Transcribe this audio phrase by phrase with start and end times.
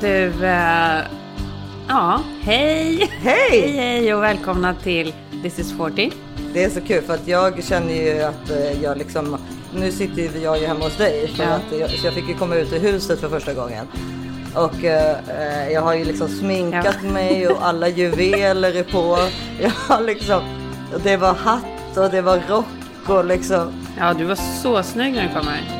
[0.00, 0.98] Du, eh,
[1.88, 3.10] ja, hej!
[3.22, 3.72] Hej!
[3.76, 6.12] Hej och välkomna till This is 40.
[6.54, 9.36] Det är så kul för att jag känner ju att eh, jag liksom,
[9.74, 11.48] nu sitter ju jag ju hemma hos dig för Ja.
[11.50, 13.86] att jag, så jag fick ju komma ut i huset för första gången.
[14.54, 17.10] Och eh, eh, jag har ju liksom sminkat Ja.
[17.12, 19.18] mig och alla juveler är på.
[19.60, 20.42] Jag har liksom,
[21.02, 22.66] det var hatt och det var rock
[23.06, 23.72] och liksom.
[23.98, 25.79] Ja, du var så snygg när du kom här.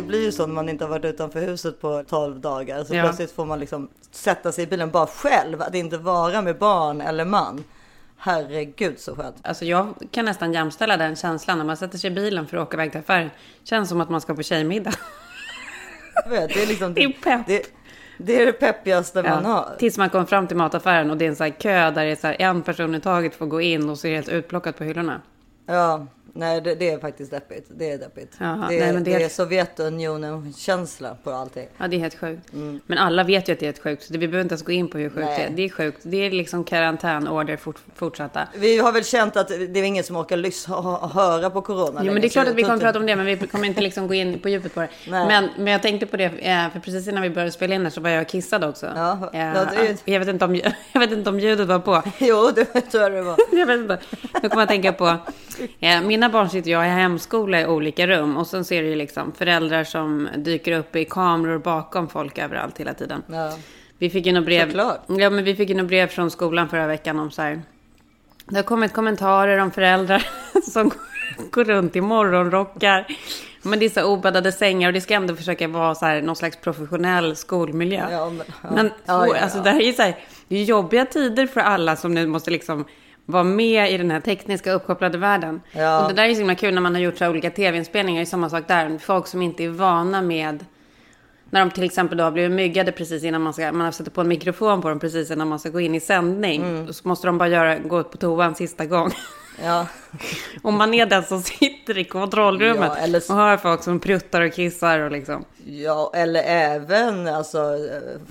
[0.00, 2.84] Det blir ju så när man inte har varit utanför huset på 12 dagar.
[2.84, 3.02] Så Ja.
[3.02, 5.62] plötsligt får man liksom sätta sig i bilen bara själv.
[5.62, 7.64] Att inte vara med barn eller man.
[8.16, 9.36] Herregud så skönt.
[9.42, 12.62] Alltså jag kan nästan jämställa den känslan när man sätter sig i bilen för att
[12.68, 13.30] åka iväg till affären.
[13.64, 14.92] Känns som att man ska på tjejmiddag.
[16.30, 17.46] Vet, det är liksom Det är pepp.
[17.46, 17.62] det,
[18.18, 19.76] det är det peppigaste man Ja, har.
[19.78, 22.10] tills man kommer fram till mataffären och det är en sån här kö där det
[22.10, 24.78] är så en person i taget får gå in och så är det helt utplockat
[24.78, 25.20] på hyllorna.
[25.66, 27.66] Ja, nej det, det är faktiskt deppigt.
[27.70, 28.36] Det är deppigt.
[28.40, 31.66] Jaha, det, är, nej, men det det är- Sovjetunionen-känsla på allting.
[31.78, 32.42] Ja, det är helt sjukt.
[32.86, 34.02] Men alla vet ju att det är helt sjukt.
[34.02, 35.38] Så vi behöver inte ens gå in på hur sjukt Nej.
[35.38, 35.56] det är.
[35.56, 35.98] Det är sjukt.
[36.02, 38.48] Det är liksom karantänorder fort, fortsatta.
[38.54, 42.00] Vi har väl känt att det är ingen som orkar lyssna och höra på corona
[42.04, 43.66] Jo, men det är klart att vi kommer inte- prata om det, men vi kommer
[43.66, 44.88] inte liksom gå in på djupet på det.
[45.10, 45.26] Nej.
[45.26, 47.90] Men, men jag tänkte på det, eh, för precis innan vi började spela in här
[47.90, 48.86] så var jag kissad också.
[48.96, 49.66] Ja, Eh, ja,
[50.04, 50.54] jag, vet inte om,
[50.92, 52.02] jag vet inte om ljudet var på.
[52.18, 53.36] Jo, det tror jag det var.
[53.52, 53.98] Jag vet inte.
[54.42, 55.16] Nu kommer jag att tänka på,
[55.80, 58.94] eh, mina barn sitter jag i hemskola i olika rum och sen ser det ju
[58.96, 63.22] liksom föräldrar som dyker upp i kameror bakom folk överallt hela tiden.
[63.26, 63.56] Ja.
[63.98, 64.66] Vi fick ju något brev.
[64.66, 65.00] Såklart.
[65.08, 67.62] Ja, men vi fick ju något brev från skolan förra veckan om så här.
[68.48, 70.26] Det har kommit kommentarer om föräldrar
[70.70, 70.90] som
[71.50, 73.06] går runt i morgonrockar.
[73.62, 76.36] Men det är så obäddade sängar och det ska ändå försöka vara så här någon
[76.36, 78.06] slags professionell skolmiljö.
[78.10, 78.70] Ja, men- ja.
[78.74, 80.16] Men Ja, ja, alltså det här är ju så här,
[80.48, 82.84] det är jobbiga tider för alla som nu måste liksom
[83.30, 85.60] vara med i den här tekniska uppkopplade världen.
[85.72, 86.02] Ja.
[86.02, 88.20] Och det där är så himla kul när man har gjort så här olika tv-inspelningar.
[88.20, 88.98] Det är samma sak där.
[88.98, 90.64] Folk som inte är vana med
[91.50, 94.14] när de till exempel då har blivit myggade precis innan man ska, man har satt
[94.14, 96.62] på en mikrofon på dem precis innan man ska gå in i sändning.
[96.62, 96.92] Mm.
[96.92, 99.10] Så måste de bara göra, gå på toa en sista gång.
[99.64, 99.86] Ja.
[100.62, 104.40] Och man är den som sitter i kontrollrummet Ja, eller- och hör folk som pruttar
[104.40, 105.44] och kissar och liksom.
[105.66, 107.76] ja, eller även alltså,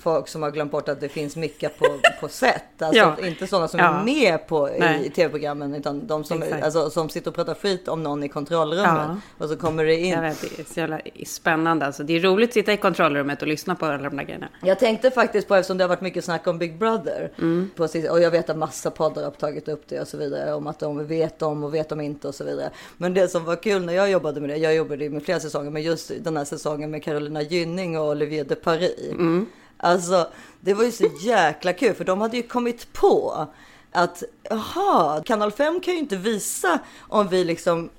[0.02, 1.86] folk som har glömt bort att det finns mickar på,
[2.20, 2.62] på set.
[2.82, 3.26] Alltså, Ja.
[3.26, 4.00] Inte sådana som Ja.
[4.00, 8.02] är med på, i, tv-programmen, utan de som, alltså, som sitter och pratar skit om
[8.02, 9.10] någon i kontrollrummet.
[9.38, 11.86] Och så kommer det in Jag vet, det är så jävla spännande.
[11.86, 14.48] Alltså, det är roligt att sitta i kontrollrummet och lyssna på alla de där grejerna.
[14.62, 17.70] Jag tänkte faktiskt på, eftersom det har varit mycket snack om Big Brother, Mm.
[17.76, 20.66] på, och jag vet att massa poddar har tagit upp det och så vidare, om
[20.66, 22.70] att de vet om och vet de inte och så vidare.
[22.96, 25.40] Men det som var kul när jag jobbade med det, jag jobbade ju med flera
[25.40, 29.10] säsonger, men just den här säsongen med Carolina Gynning och Olivier de Paris.
[29.10, 29.46] Mm.
[29.76, 30.28] Alltså,
[30.60, 33.46] det var ju så jäkla kul, för de hade ju kommit på
[33.92, 37.90] att, jaha, kanal 5 kan ju inte visa om vi liksom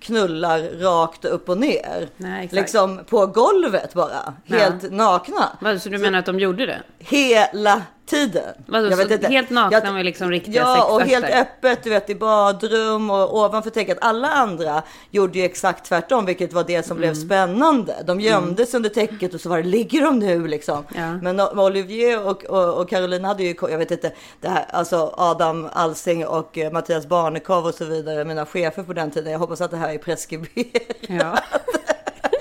[0.00, 2.08] knullar rakt upp och ner.
[2.16, 4.56] Nej, liksom på golvet bara, Ja.
[4.58, 5.78] helt nakna.
[5.80, 6.82] Så du menar att de gjorde det?
[6.98, 8.42] Hela tiden.
[8.66, 13.10] Vadå, så helt nakna med liksom riktiga Ja, och helt öppet, du vet i badrum
[13.10, 13.98] och ovanför täcket.
[14.00, 17.22] Alla andra gjorde ju exakt tvärtom, vilket var det som blev Mm.
[17.26, 17.94] spännande.
[18.06, 20.84] De gömde sig under täcket och så var det, ligger de nu liksom?
[20.94, 21.12] Ja.
[21.22, 25.14] Men O- Olivier och, och, och Caroline hade ju, jag vet inte, det här, alltså
[25.16, 29.32] Adam Alsing och eh, Mattias Barnekow och så vidare, mina chefer på den tiden.
[29.32, 30.82] Jag hoppas att det här är preskriberat.
[31.00, 31.38] Ja.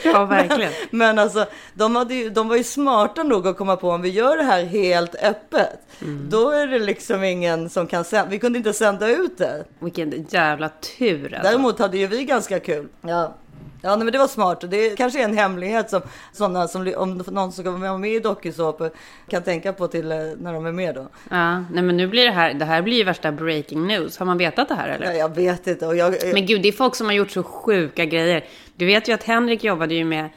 [0.03, 0.71] ja, verkligen.
[0.91, 4.09] Men alltså, de, hade ju, de var ju smarta nog att komma på om vi
[4.09, 5.79] gör det här helt öppet.
[6.01, 6.29] Mm.
[6.29, 8.29] Då är det liksom ingen som kan sända.
[8.29, 9.65] Vi kunde inte sända ut det.
[9.79, 11.49] Vilken jävla tur alltså.
[11.49, 12.87] Däremot hade ju vi ganska kul.
[13.01, 13.35] Ja.
[13.81, 14.63] Ja, nej, men det var smart.
[14.69, 16.01] Det kanske är en hemlighet som
[16.31, 18.91] sådana som om någon som kommer vara med i dokusåpor
[19.27, 21.07] kan tänka på till eh, när de är med då.
[21.29, 24.17] Ja, nej men nu blir det här, det här blir ju värsta breaking news.
[24.17, 25.05] Har man vetat det här eller?
[25.05, 25.87] Ja, jag vet inte.
[25.87, 28.45] Och jag, Men gud, det är folk som har gjort så sjuka grejer.
[28.75, 30.29] Du vet ju att Henrik jobbade ju med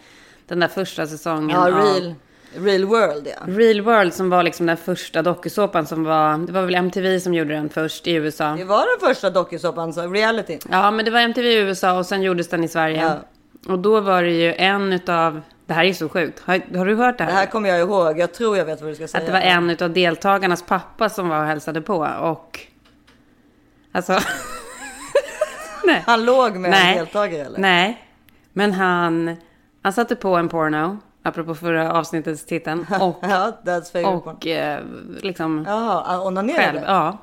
[0.47, 2.15] den där första säsongen ja, av real,
[2.57, 3.47] real world ja.
[3.47, 7.35] Real World som var liksom den första dokusåpan som var, det var väl MTV som
[7.35, 8.57] gjorde den först i USA.
[8.57, 10.59] Det var den första dokusåpan, så reality.
[10.71, 13.03] Ja, men det var MTV i USA och sen gjordes den i Sverige.
[13.03, 13.19] Ja.
[13.69, 16.41] Och då var det ju en utav, det här är så sjukt.
[16.41, 17.31] Har, har du hört det här?
[17.31, 18.19] Det här kommer jag ihåg.
[18.19, 19.21] Jag tror jag vet vad du ska säga.
[19.21, 22.61] Att det var en utav deltagarnas pappa som var och hälsade på och...
[23.93, 24.19] Alltså...
[25.85, 26.03] Nej.
[26.07, 26.93] Han låg med Nej.
[26.93, 27.59] en deltagare eller?
[27.59, 28.07] Nej,
[28.53, 29.37] men han,
[29.83, 34.81] han satte på en porno, apropå förra avsnittets titeln, och, Ja, that's och eh,
[35.23, 36.63] liksom Jaha, onanerade?
[36.63, 36.81] själv.
[36.87, 37.19] Ja.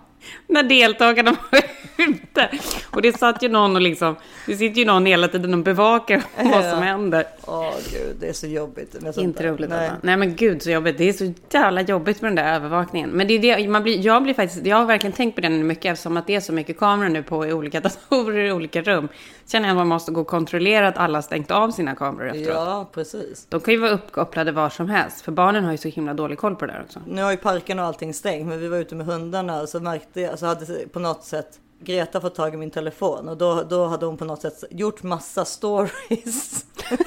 [0.47, 1.61] När deltagarna var
[1.97, 2.49] ute.
[2.91, 4.15] Och det satt ju någon och liksom,
[4.45, 6.23] det sitter ju någon hela tiden och bevakar
[6.53, 7.25] vad som händer.
[7.45, 9.01] Åh gud, det är så jobbigt.
[9.01, 9.49] Med sånt Inte där.
[9.49, 9.91] roligt Nej.
[10.01, 10.97] Nej men gud så jobbigt.
[10.97, 13.09] Det är så jävla jobbigt med den där övervakningen.
[13.09, 15.49] Men det är det, man blir, jag blir faktiskt, jag har verkligen tänkt på det
[15.49, 18.81] mycket eftersom att det är så mycket kameror nu på i olika datorer i olika
[18.81, 19.07] rum.
[19.47, 22.47] Känner jag att man måste gå och kontrollera att alla stängt av sina kameror efteråt.
[22.55, 23.45] Ja, precis.
[23.49, 25.21] De kan ju vara uppkopplade var som helst.
[25.21, 26.99] För barnen har ju så himla dålig koll på det där också.
[27.07, 29.79] Nu har ju parken och allting stängt, men vi var ute med hundarna och så
[29.79, 33.63] märkte jag, så hade på något sätt Greta fått tag i min telefon och då,
[33.69, 36.65] då hade hon på något sätt gjort massa stories.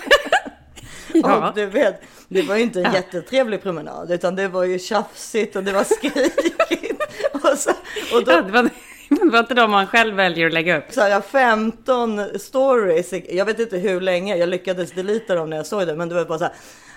[1.14, 1.48] Ja.
[1.48, 2.94] Och du vet, det var ju inte en Ja.
[2.94, 7.02] jättetrevlig promenad utan det var ju tjafsigt och det var skrikigt.
[7.32, 7.70] och, så,
[8.16, 8.62] och då, Ja, det, var,
[9.10, 10.84] det var inte de man själv väljer att lägga upp.
[10.90, 13.12] så här 15 stories.
[13.30, 16.14] Jag vet inte hur länge, jag lyckades delita dem när jag såg det, men det
[16.14, 16.54] var bara så här.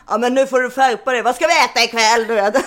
[0.08, 2.28] Ja men nu får du skärpa dig, vad ska vi äta ikväll?
[2.28, 2.56] Du vet.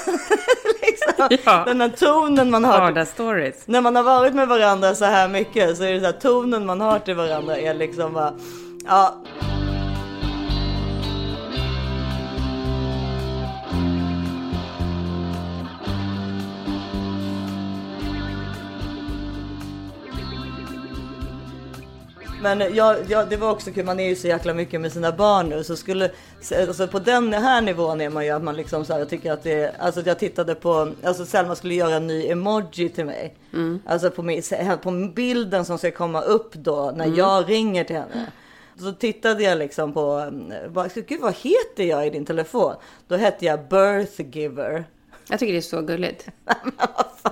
[0.83, 1.65] liksom, Ja.
[1.67, 2.79] Den här tonen man har.
[2.79, 3.55] Vardagsstories.
[3.67, 6.67] När man har varit med varandra så här mycket så är det så här tonen
[6.67, 8.33] man har till varandra är liksom bara,
[8.87, 9.15] ja.
[22.57, 25.13] Men jag, jag, det var också kul, man är ju så jäkla mycket med sina
[25.13, 26.11] barn nu så skulle,
[26.69, 29.33] alltså på den här nivån är man ju att man liksom så här, jag tycker
[29.33, 33.05] att det är, alltså jag tittade på, alltså Selma skulle göra en ny emoji till
[33.05, 33.35] mig.
[33.87, 34.43] Alltså på, min,
[34.83, 38.27] på bilden som ska komma upp då när jag ringer till henne.
[38.81, 40.33] Så tittade jag liksom på,
[40.67, 42.75] vad, gud vad heter jag i din telefon?
[43.09, 44.85] Då hette jag birthgiver.
[45.31, 46.27] Jag tycker det är så gulligt.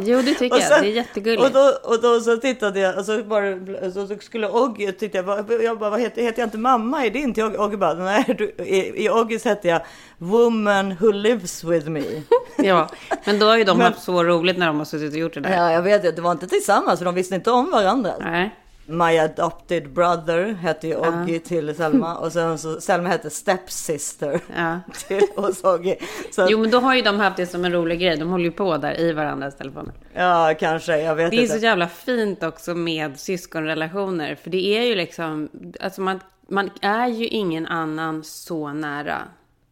[0.01, 0.69] Jo, det tycker Och jag.
[0.69, 1.45] sen- Det är jättegulligt.
[1.45, 3.55] Och då, och då så tittade jag och så, bara,
[3.93, 7.11] så, så skulle Oggy, tyckte jag, jag bara, vad heter, heter jag inte mamma i
[7.11, 7.35] din?
[7.35, 9.81] Till Oggy Oggy bara, nej, du, i, i Oggys hette jag
[10.19, 12.03] Woman who lives with me.
[12.59, 12.89] Ja,
[13.25, 15.35] men då har ju de Men- haft så roligt när de har suttit och gjort
[15.35, 15.57] det där.
[15.57, 18.13] ja, jag vet, det var inte tillsammans, för de visste inte om varandra.
[18.21, 18.55] Nej.
[18.89, 24.81] My adopted brother hette ju Oggy till Selma och sen så Selma hette stepsister Ja.
[25.09, 25.97] till hos Oggy.
[26.33, 28.17] Så, Jo, men då har ju de haft det som en rolig grej.
[28.17, 29.95] De håller ju på där i varandras telefoner.
[30.15, 31.55] ja, kanske, jag vet Det är inte.
[31.55, 34.35] så jävla fint också med syskonrelationer.
[34.35, 35.49] För det är ju liksom,
[35.81, 39.19] alltså man, man är ju ingen annan så nära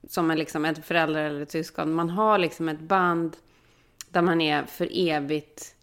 [0.08, 1.92] som en, liksom ett förälder eller ett syskon.
[1.94, 3.36] Man har liksom ett band
[4.08, 5.74] där man är för evigt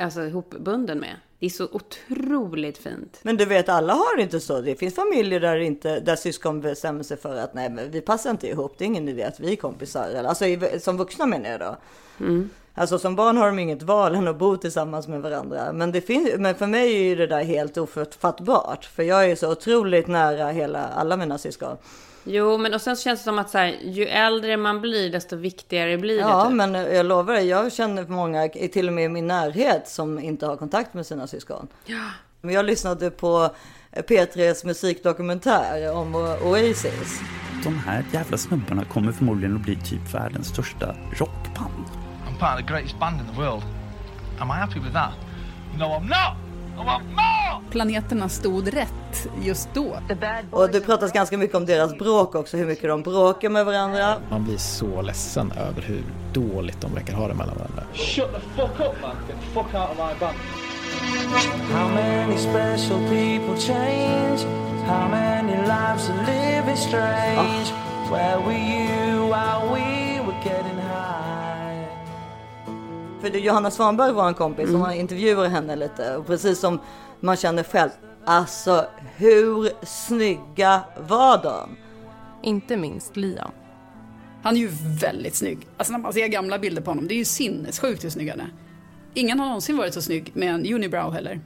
[0.00, 1.14] alltså, ihopbunden med.
[1.44, 3.18] Det är så otroligt fint.
[3.22, 4.60] Men du vet, alla har det inte så.
[4.60, 8.30] Det finns familjer där, inte, där syskon bestämmer sig för att nej, men vi passar
[8.30, 8.74] inte ihop.
[8.78, 10.24] Det är ingen idé att vi är kompisar.
[10.24, 10.44] Alltså
[10.80, 11.76] som vuxna menar jag då.
[12.74, 15.72] Alltså som barn har de inget val än att bo tillsammans med varandra.
[15.72, 18.84] Men, det finns, men för mig är det där helt ofattbart.
[18.84, 21.76] För jag är så otroligt nära hela, alla mina syskon.
[22.24, 25.12] Jo, men och sen så känns det som att så här, ju äldre man blir,
[25.12, 26.20] desto viktigare blir det.
[26.20, 26.54] Ja, typ.
[26.54, 30.46] men jag lovar dig, jag känner många, till och med i min närhet, som inte
[30.46, 31.68] har kontakt med sina syskon.
[32.40, 33.50] Men jag lyssnade på
[33.92, 37.20] P3s musikdokumentär om Oasis.
[37.64, 41.84] De här jävla snubbarna kommer förmodligen att bli typ världens största rockband.
[42.28, 43.62] I'm part of the greatest band in the world.
[44.40, 45.12] Am I happy with that?
[45.78, 46.43] No, I'm not!
[47.70, 49.96] Planeterna stod rätt just då.
[50.50, 54.16] Och det pratas ganska mycket om deras bråk också, hur mycket de bråkar med varandra.
[54.30, 57.82] Man blir så ledsen över hur dåligt de verkar ha det mellan varandra.
[57.94, 59.16] Shut the fuck up, man.
[59.28, 60.36] Get the fuck out of my band.
[61.72, 64.44] How many special people change?
[64.86, 67.72] How many lives are living strange?
[68.10, 70.03] Where were you while we
[73.24, 75.00] För Johanna Svanberg var en kompis som mm.
[75.00, 76.16] intervjuade henne lite.
[76.16, 76.80] Och precis som
[77.20, 77.90] man känner själv,
[78.24, 81.76] alltså hur snygga var de?
[82.42, 83.50] Inte minst Liam.
[84.42, 85.58] Han är ju väldigt snygg.
[85.76, 88.40] Alltså när man ser gamla bilder på honom, det är ju sinnessjukt hur snygg han
[88.40, 88.52] är.
[89.14, 91.40] Ingen har någonsin varit så snygg med en unibrow heller.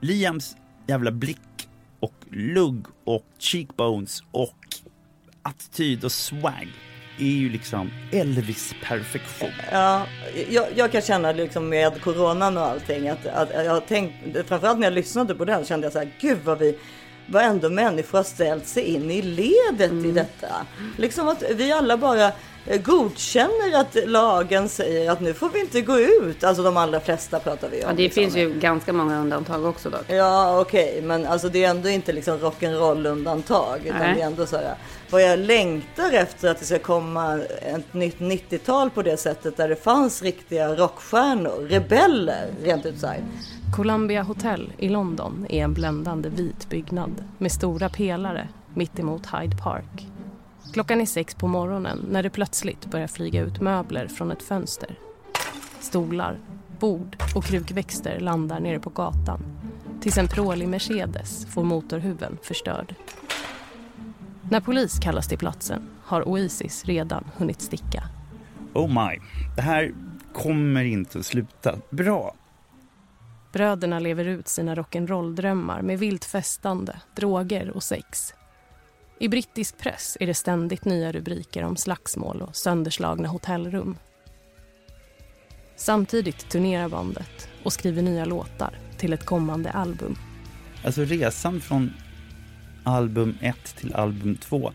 [0.00, 1.68] Liams jävla blick
[2.00, 4.58] och lugg och cheekbones och
[5.42, 6.68] attityd och swag
[7.20, 9.50] är ju liksom Elvis perfektion.
[9.72, 10.06] Ja,
[10.48, 14.14] jag, jag kan känna liksom med coronan och allting att, att jag har tänkt,
[14.48, 16.78] framförallt när jag lyssnade på den kände jag så här, gud vad vi
[17.30, 20.66] varenda människa har ställt sig in i ledet i detta.
[20.98, 22.32] Liksom att vi alla bara
[22.66, 26.44] eh, godkänner att lagen säger att nu får vi inte gå ut.
[26.44, 27.90] Alltså de allra flesta pratar vi om.
[27.90, 28.22] Ja, det liksom.
[28.22, 30.04] finns ju ganska många undantag också dock.
[30.06, 33.80] Ja okej, men alltså det är ändå inte liksom rock'n'roll undantag.
[33.84, 34.14] Utan Nej.
[34.14, 34.74] det är ändå så här.
[35.10, 39.68] Vad jag längtar efter att det ska komma ett nytt 90-tal på det sättet där
[39.68, 43.22] det fanns riktiga rockstjärnor, rebeller rent ut sagt.
[43.76, 49.56] Columbia Hotel i London är en bländande vit byggnad med stora pelare mitt emot Hyde
[49.56, 50.06] Park.
[50.72, 54.98] Klockan är sex på morgonen när det plötsligt börjar flyga ut möbler från ett fönster.
[55.80, 56.38] Stolar,
[56.78, 59.40] bord och krukväxter landar nere på gatan
[60.00, 62.94] tills en prålig Mercedes får motorhuven förstörd.
[64.50, 68.02] När polis kallas till platsen har Oasis redan hunnit sticka.
[68.74, 69.18] Oh my,
[69.56, 69.92] det här
[70.32, 72.34] kommer inte att sluta bra.
[73.52, 78.34] Bröderna lever ut sina rock'n'roll-drömmar med vilt festande, droger och sex.
[79.18, 83.96] I brittisk press är det ständigt nya rubriker om slagsmål och sönderslagna hotellrum.
[85.76, 90.16] Samtidigt turnerar bandet och skriver nya låtar till ett kommande album.
[90.84, 91.92] Alltså resan från
[92.84, 94.72] album 1 till album 2.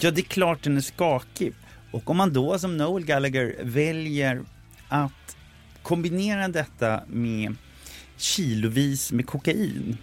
[0.00, 1.52] Ja, det är klart den är skakig.
[1.90, 4.42] Och om man då som Noel Gallagher väljer
[4.88, 5.36] att
[5.82, 7.54] kombinera detta med
[8.16, 9.96] kilovis med kokain.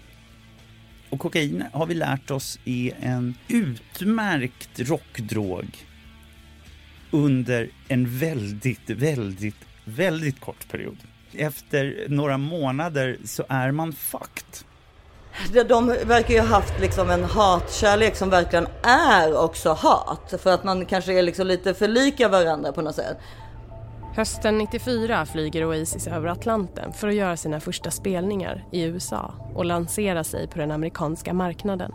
[1.10, 5.86] Och kokain har vi lärt oss är en utmärkt rockdrog
[7.12, 10.98] under en väldigt, väldigt, väldigt kort period.
[11.34, 14.71] Efter några månader så är man fucked.
[15.54, 20.34] De- De verkar ju ha haft liksom en hatkärlek som verkligen är också hat.
[20.44, 23.18] För att man kanske är liksom lite för lika varandra på något sätt.
[24.16, 29.66] Hösten 94 flyger Oasis över Atlanten för att göra sina första spelningar i USA och
[29.66, 31.92] lansera sig på den amerikanska marknaden.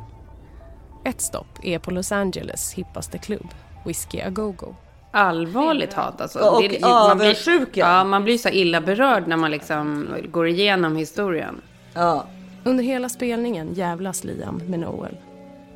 [1.05, 3.49] Ett stopp är på Los Angeles hippaste klubb,
[3.85, 4.75] Whiskey A Go Go.
[5.11, 6.39] Allvarligt hat alltså.
[6.39, 7.65] Och Det- avundsjuka.
[7.73, 11.61] blir, ja, man blir så illa berörd när man liksom går igenom historien.
[11.95, 12.25] Ja.
[12.67, 15.17] Under hela spelningen jävlas Liam med Noel.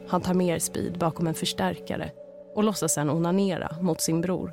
[0.08, 2.10] Han tar mer speed bakom en förstärkare
[2.54, 4.52] och låtsas sedan onanera mot sin bror.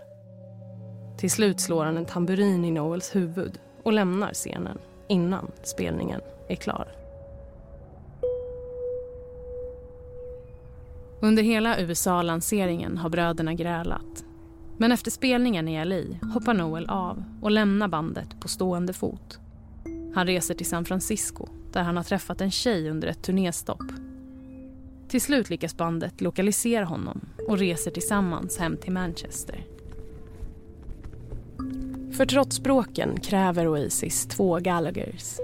[1.18, 4.78] Till slut slår han en tamburin i Noels huvud och lämnar scenen
[5.08, 6.88] innan spelningen är klar.
[11.22, 14.26] Under hela USA-lanseringen har bröderna grälat.
[14.78, 19.40] Men efter spelningen i LA hoppar Noel av och lämnar bandet på stående fot.
[20.16, 23.84] Han reser till San Francisco där han har träffat en tjej under ett turnéstopp.
[25.08, 29.66] Till slut lyckas bandet lokalisera honom och reser tillsammans hem till Manchester.
[32.18, 35.38] För trots bråken kräver Oasis två Gallaghers.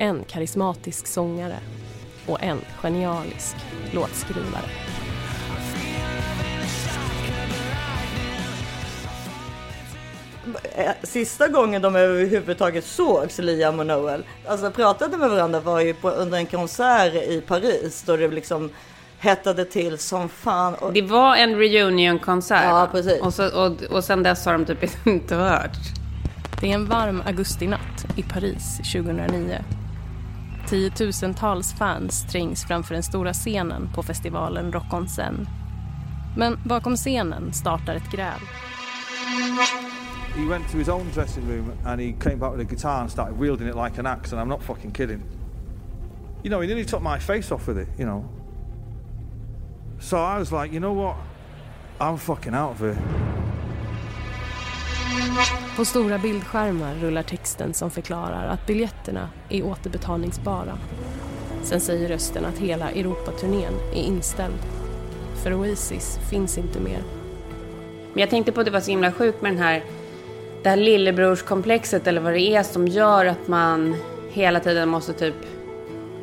[0.00, 1.58] En karismatisk sångare
[2.26, 3.56] och en genialisk
[3.92, 4.97] låtskrivare.
[11.02, 16.10] Sista gången de överhuvudtaget sågs, Liam och Noel, alltså pratade med varandra var ju på,
[16.10, 18.70] under en konsert i Paris då det liksom
[19.18, 20.74] hettade till som fan.
[20.74, 22.64] Och, Det var en reunion-konsert.
[22.64, 23.20] Ja, precis.
[23.20, 25.76] Och, så, och, och sen dess har de typ inte hört.
[26.60, 29.64] Det är en varm augustinatt i Paris 2009.
[30.68, 35.46] Tiotusentals fans trängs framför den stora scenen på festivalen Rock on Seine.
[36.36, 38.40] Men bakom scenen startar ett gräl.
[40.36, 43.10] He went to his own dressing room and he came back with a guitar and
[43.10, 45.22] started wielding it like an axe, and I'm not fucking kidding.
[46.42, 48.24] You know, he nearly took my face off with it, you know.
[50.00, 51.16] So I was like, you know what?
[52.00, 52.98] I'm fucking out of here.
[55.76, 60.78] På stora bildskärmar rullar texten som förklarar att biljetterna är återbetalningsbara.
[61.62, 64.58] Sen säger rösten att hela Europaturnén är inställd.
[65.42, 67.02] För Oasis finns inte mer.
[68.12, 69.84] Men jag tänkte på att det var så himla sjukt med den här,
[70.62, 73.96] det här lillebrorskomplexet eller vad det är som gör att man
[74.30, 75.34] hela tiden måste typ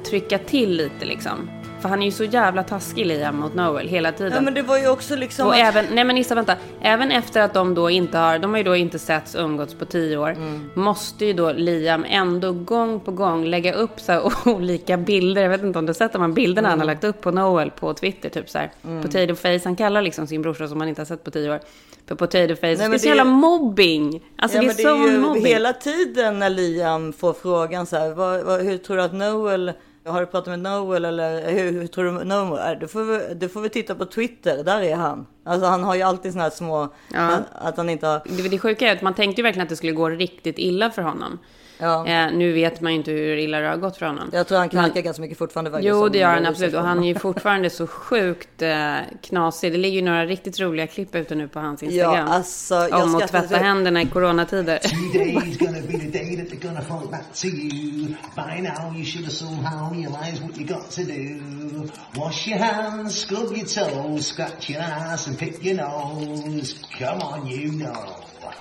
[0.10, 1.50] trycka till lite liksom.
[1.86, 4.34] För han är ju så jävla taskig Liam mot Noel hela tiden.
[4.36, 5.48] ja, men det var ju också liksom...
[5.48, 8.52] Och att- även, nej men Issa vänta, även efter att de då inte har, de
[8.52, 10.70] har ju då inte setts och umgåtts på tio år, Mm.
[10.76, 15.50] måste ju då Liam ändå gång på gång lägga upp så här olika bilder, jag
[15.50, 17.72] vet inte om du har sett de här bilderna han har lagt upp på Noel
[17.72, 19.02] på Twitter, typ så här, Mm.
[19.02, 21.60] potato face, han kallar liksom sin brorsa som han inte har sett på tio år,
[22.08, 24.86] för potato face, det men är så det är- jävla mobbing, alltså ja, det är
[24.94, 25.46] men så ju mobbing.
[25.46, 29.72] hela tiden när Liam får frågan så här, vad, vad, hur tror du att Noel,
[30.06, 32.76] har du pratat med Noel eller hur, hur tror du Noel är?
[32.76, 35.26] Du får, vi- du får vi titta på Twitter, där är han.
[35.46, 37.38] Alltså han har ju alltid såna här små, Ja.
[37.52, 38.22] att han inte har...
[38.26, 40.90] Det, det sjuka är att man tänkte ju verkligen att det skulle gå riktigt illa
[40.92, 41.40] för honom.
[41.78, 42.08] Ja.
[42.08, 44.30] Eh, nu vet man ju inte hur illa det har gått för honom.
[44.34, 45.80] Jag tror han knarkar ganska mycket fortfarande.
[45.82, 46.74] Jo, det gör han absolut.
[46.74, 47.08] Och han är det.
[47.08, 49.72] ju fortfarande så sjukt eh, knasig.
[49.72, 52.14] Det ligger ju några riktigt roliga klipp ute nu på hans Instagram.
[52.28, 54.80] Ja, alltså, jag om att tvätta så- händerna i coronatider.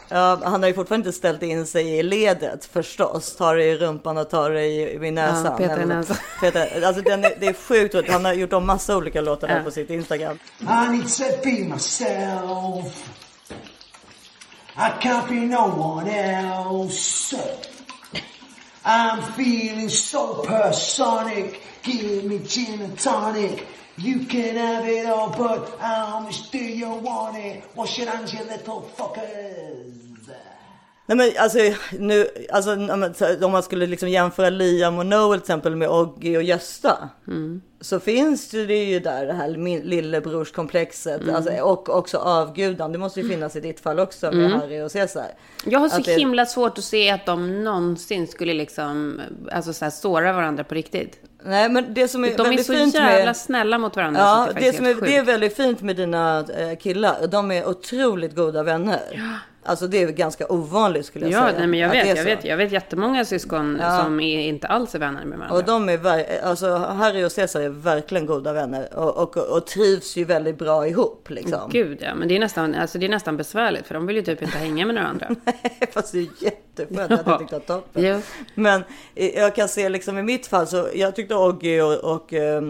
[0.08, 3.36] Ja, han har ju fortfarande inte ställt in sig i ledet förstås.
[3.36, 5.44] Tar det i rumpan och tar det i, i näsan.
[5.44, 6.16] Ja, petar i näsan.
[6.40, 8.10] Petar, alltså den är, det är sjukt roligt.
[8.10, 9.62] Han har gjort om massa olika låtar där Ja.
[9.64, 10.38] på sitt Instagram.
[10.60, 13.08] I need to be myself.
[14.76, 17.36] I can't be no one else.
[18.84, 21.54] I'm feeling supersonic.
[21.82, 23.62] Give me gin and tonic.
[23.96, 27.62] You can have it all, but how much do you want it?
[27.74, 29.94] Wash your hands, you little fuckers.
[31.06, 31.58] Nej men alltså,
[31.98, 32.72] nu, alltså
[33.44, 37.08] om man- skulle liksom jämföra Liam och Noel till exempel med Oggy och Gösta.
[37.80, 39.48] Så finns det ju där det här
[39.84, 42.92] lillebrorskomplexet alltså, och också avgudan.
[42.92, 45.26] Det måste ju finnas i ditt fall också med Harry och Caesar.
[45.64, 49.20] Jag har så Att det- himla svårt att se att de någonsin skulle liksom,
[49.52, 51.20] alltså så här, såra varandra på riktigt.
[51.46, 53.36] Nej men det som är De är väldigt så fint jävla med...
[53.36, 54.20] snälla mot varandra.
[54.20, 57.26] Ja, det, faktiskt som är, det är väldigt fint med dina eh, killar.
[57.26, 59.00] De är otroligt goda vänner.
[59.66, 61.58] Alltså det är ganska ovanligt skulle jag Ja, säga.
[61.58, 64.02] nej, men jag det vet, jag vet, jag vet jättemånga syskon Ja.
[64.04, 65.56] som är, inte alls är vänner med varandra.
[65.58, 70.16] Och de är, alltså Harry och Caesar är verkligen goda vänner och, och, och trivs
[70.16, 71.60] ju väldigt bra ihop liksom.
[71.70, 74.22] Gud ja, men det är, nästan, alltså, det är nästan besvärligt för de vill ju
[74.22, 75.28] typ inte hänga med några andra.
[75.92, 78.02] Fast det är jätteskönt jag tyckte att toppen.
[78.04, 78.18] Ja.
[78.54, 82.32] Men eh, jag kan se liksom i mitt fall så jag tyckte Oggy och, och
[82.32, 82.62] eh,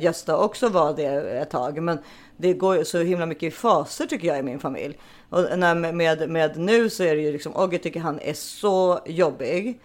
[0.00, 1.04] Gösta också var det
[1.40, 1.82] ett tag.
[1.82, 1.98] Men
[2.36, 4.98] det går ju så himla mycket i faser tycker jag i min familj.
[5.32, 9.00] Och när, med, med, nu så är det ju liksom Oggy tycker han är så
[9.06, 9.80] jobbig.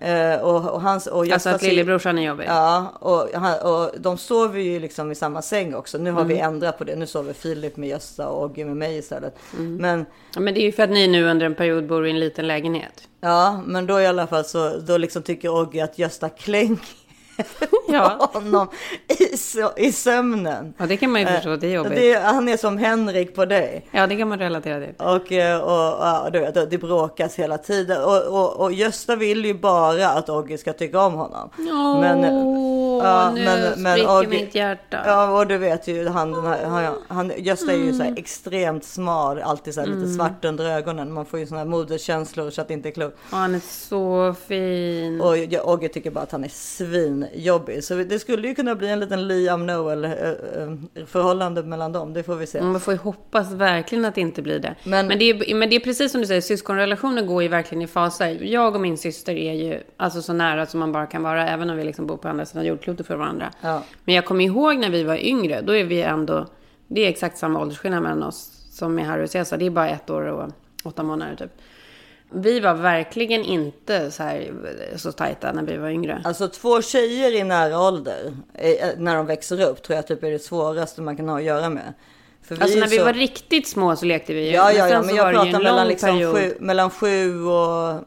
[0.00, 1.32] Eh, och, och hans och Mm.
[1.34, 2.44] Alltså att lillebrorsan är jobbig.
[2.48, 5.98] Ja, och, han, och de sover ju liksom i samma säng också.
[5.98, 6.54] Nu har vi Mm.
[6.54, 6.96] ändrat på det.
[6.96, 9.36] Nu sover Filip med Gösta och Oggy med mig istället.
[9.58, 9.76] Mm.
[9.76, 12.10] Men Ja, Men det är ju för att ni nu under en period bor i
[12.10, 13.08] en liten lägenhet.
[13.20, 16.88] Ja, men då i alla fall så då liksom tycker Oggy att Gösta klänker
[17.94, 18.30] Ja.
[18.32, 18.68] honom
[19.76, 20.74] i, i sömnen.
[20.78, 21.94] Ja, det kan man ju förstå, det är jobbigt.
[21.94, 23.86] Det, han är som Henrik på dig.
[23.90, 24.94] Ja, det kan man relatera till.
[24.98, 25.70] Och, eh, och,
[26.06, 28.02] ja, du vet, det bråkas hela tiden.
[28.04, 31.50] Och, och, och Gösta vill ju bara att Oggy ska tycka om honom.
[31.58, 34.98] Åh, ja, nu men- men spricker mitt hjärta.
[35.06, 38.18] Ja, och du vet ju han, här, han, han Gösta är ju så här Mm.
[38.18, 40.14] extremt smal, alltid så här lite Mm.
[40.16, 41.12] svart under ögonen.
[41.12, 43.16] Man får ju såna här moderskänslor så att det inte är klokt.
[43.30, 45.20] Ja, han är så fin.
[45.20, 47.83] Och Ogge tycker bara att han är svinjobbig.
[47.86, 50.26] Så det skulle ju kunna bli en liten Liam Noel eh, eh,
[51.06, 52.12] förhållande mellan dem.
[52.12, 52.58] Det får vi se.
[52.58, 54.74] Mm, Man får ju hoppas verkligen att det inte blir det.
[54.84, 57.82] Men- Men, det, är, men det är precis som du säger, syskonrelationer går ju verkligen
[57.82, 58.38] i faser.
[58.42, 61.70] Jag och min syster är ju alltså så nära som man bara kan vara, även
[61.70, 63.50] om vi liksom bor på andra sidan jordklotet för varandra.
[63.60, 63.82] Ja.
[64.04, 66.46] Men jag kommer ihåg när vi var yngre, då är vi ändå,
[66.88, 69.56] det är exakt samma åldersskillnad mellan oss som med Harry och Caesar.
[69.58, 70.50] Det är bara ett år och
[70.84, 71.50] åtta månader typ.
[72.34, 74.52] Vi var verkligen inte så här
[74.96, 76.22] så tajta när vi var yngre.
[76.24, 80.30] Alltså två tjejer i nära ålder, eh, när de växer upp, tror jag typ är
[80.30, 81.94] det svåraste man kan ha att göra med.
[82.48, 84.52] Alltså är när vi så- var riktigt små så lekte vi ju.
[84.54, 88.00] Ja, ja, ja, men jag pratar mellan, liksom sju, mellan 7 och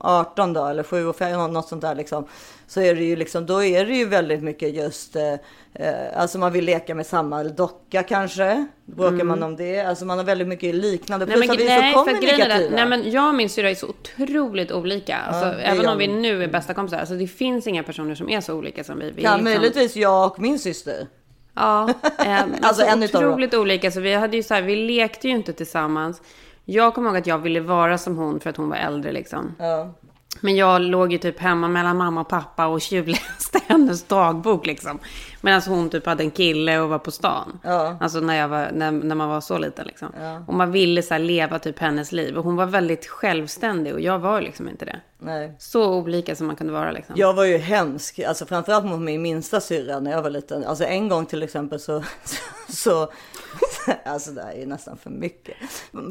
[0.00, 2.26] 18 då, eller 7 och 5, något sånt där liksom.
[2.66, 5.32] Så är det ju liksom, då är det ju väldigt mycket just, eh,
[5.74, 8.66] eh, alltså man vill leka med samma docka kanske.
[8.84, 9.28] Bråkar Mm.
[9.28, 9.80] man om det?
[9.80, 11.26] Alltså man har väldigt mycket liknande.
[11.26, 12.76] Nej, Plus men, att vi är nej, så kommunikativa.
[12.76, 15.16] nej, men jag och min syrra är så otroligt olika.
[15.16, 16.98] Alltså, det även om vi nu är bästa kompisar.
[16.98, 19.10] Alltså, det finns inga personer som är så olika som vi.
[19.10, 21.06] vi Kan liksom- möjligtvis jag och min syster.
[21.54, 21.88] Ja,
[22.18, 23.90] eh, Alltså, så en utav otroligt olika.
[23.90, 26.22] Så vi, hade ju så här, vi lekte ju inte tillsammans.
[26.64, 29.54] Jag kommer ihåg att jag ville vara som hon för att hon var äldre liksom.
[29.58, 29.94] Ja.
[30.44, 34.98] Men jag låg ju typ hemma mellan mamma och pappa och tjuvläste hennes dagbok liksom.
[35.40, 37.60] Medan hon typ hade en kille och var på stan.
[37.62, 37.96] Ja.
[38.00, 40.08] Alltså när, jag var, när, när man var så liten liksom.
[40.20, 40.44] Ja.
[40.46, 42.38] Och man ville så leva typ hennes liv.
[42.38, 45.00] Och hon var väldigt självständig och jag var liksom inte det.
[45.18, 45.56] Nej.
[45.58, 47.14] Så olika som man kunde vara liksom.
[47.18, 50.64] Jag var ju hemsk, alltså framförallt mot min minsta syrra när jag var liten.
[50.64, 52.02] Alltså en gång till exempel så,
[52.68, 53.12] så
[54.04, 55.56] alltså det här är ju nästan för mycket.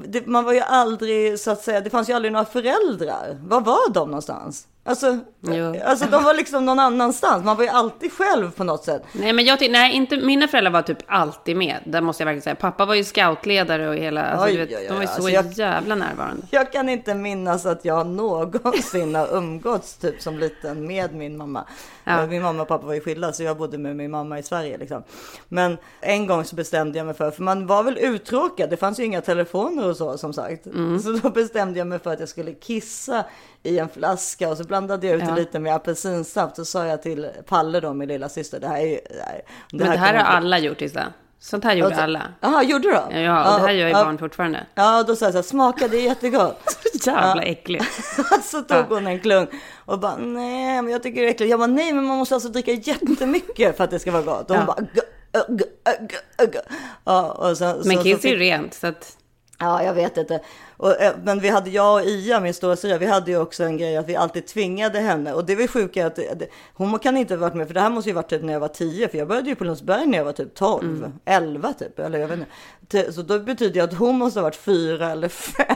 [0.08, 3.40] Det, man var ju aldrig, så att säga, det fanns ju aldrig några föräldrar.
[3.44, 4.68] Var var de någonstans?
[4.84, 5.76] Alltså, Jo.
[5.86, 7.44] alltså de var liksom någon annanstans.
[7.46, 9.04] Man var ju alltid själv på något sätt.
[9.14, 11.78] Nej, men jag nej, inte, mina föräldrar var typ alltid med.
[11.86, 12.56] Det måste jag verkligen säga.
[12.56, 15.14] Pappa var ju scoutledare och hela, alltså, Oj, vet, oj, oj, de var ju så
[15.14, 16.44] alltså, jag- jävla närvarande.
[16.52, 21.66] Jag kan inte minnas att jag någonsin har umgåtts typ som liten med min mamma.
[22.04, 22.26] Ja.
[22.26, 24.78] Min mamma och pappa var ju skilda så jag bodde med min mamma i Sverige
[24.78, 25.04] liksom.
[25.48, 29.00] Men en gång så bestämde jag mig för, för man var väl uttråkad, det fanns
[29.00, 30.66] ju inga telefoner och så som sagt.
[30.66, 31.00] Mm.
[31.00, 33.24] Så då bestämde jag mig för att jag skulle kissa
[33.64, 35.36] i en flaska och så blandade jag ut Ja.
[35.36, 38.86] lite med apelsinsaft och sa jag till Palle då, min lilla syster, det här är
[38.88, 39.00] ju...
[39.10, 41.04] Det här, Men det här har kommer- alla gjort, Issa.
[41.40, 42.22] Sånt här gjorde Alltså, alla.
[42.42, 43.18] Jaha, gjorde då?
[43.20, 44.66] Ja, och det här gör ju ja, barn fortfarande.
[44.76, 46.78] Ja, då sa jag så här, smaka det är jättegott.
[47.06, 47.52] Jävla Ja.
[47.52, 47.86] äckligt.
[48.44, 49.50] så tog hon en klunk
[49.86, 51.50] och bara nej, men jag tycker det är äckligt.
[51.52, 54.50] Jag bara nej, men man måste alltså dricka jättemycket för att det ska vara gott.
[54.52, 54.74] Och hon Ja.
[54.78, 55.02] bara "Gö,
[55.40, 56.60] ö, gö, ö, gö, ö, gö."
[57.06, 57.46] ja, och
[57.86, 59.18] Men så, kiss så är ju rent, så att...
[59.60, 60.40] Ja, jag vet inte.
[60.82, 63.78] Och, eh, men vi hade, jag och Ia, min storasyrra, vi hade ju också en
[63.78, 65.34] grej att vi alltid tvingade henne.
[65.34, 67.90] Och det var sjuka att det, hon kan inte ha varit med, för det här
[67.90, 70.18] måste ju varit typ när jag var 10, för jag började ju på Lundsberg när
[70.18, 72.52] jag var typ 12, 11 typ, eller jag vet inte,
[72.88, 75.76] Te- Så då betyder det att hon måste ha varit fyra eller fem.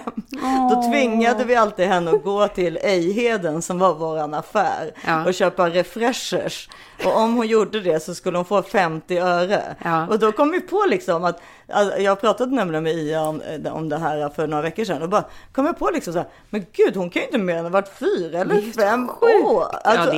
[0.71, 5.25] Då tvingade vi alltid henne att gå till Ejheden som var våran affär Ja.
[5.25, 6.69] och köpa refreshers.
[7.05, 9.61] Och om hon gjorde det så skulle hon få 50 öre.
[9.83, 10.07] Ja.
[10.07, 13.41] Och då kom vi på liksom att, att jag pratade nämligen med Ia om,
[13.71, 16.27] om det här för några veckor sedan och bara kom jag på liksom så här,
[16.49, 19.65] men gud hon kan ju inte mer än ha varit fyra eller fem år.
[19.83, 20.13] Ja, det är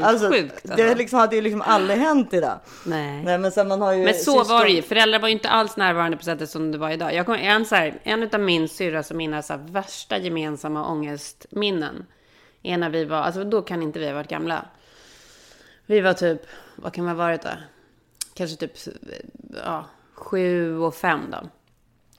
[0.00, 0.94] helt sjukt, Det alltså.
[0.98, 2.58] liksom, hade ju liksom aldrig hänt idag.
[2.86, 3.22] Nej.
[3.24, 4.82] Nej men sen man har ju Men så syskon- var det ju.
[4.82, 7.14] Föräldrar var ju inte alls närvarande på sättet som det var idag.
[7.14, 10.86] Jag kom, en, så här, en av min syrras och mina så här, värsta gemensamma
[10.88, 12.06] ångestminnen
[12.62, 14.64] är när vi var, alltså då kan inte vi ha varit gamla.
[15.86, 16.42] Vi var typ,
[16.76, 17.48] vad kan man ha varit då?
[18.34, 18.72] Kanske typ,
[19.64, 21.38] ja, sju och fem då.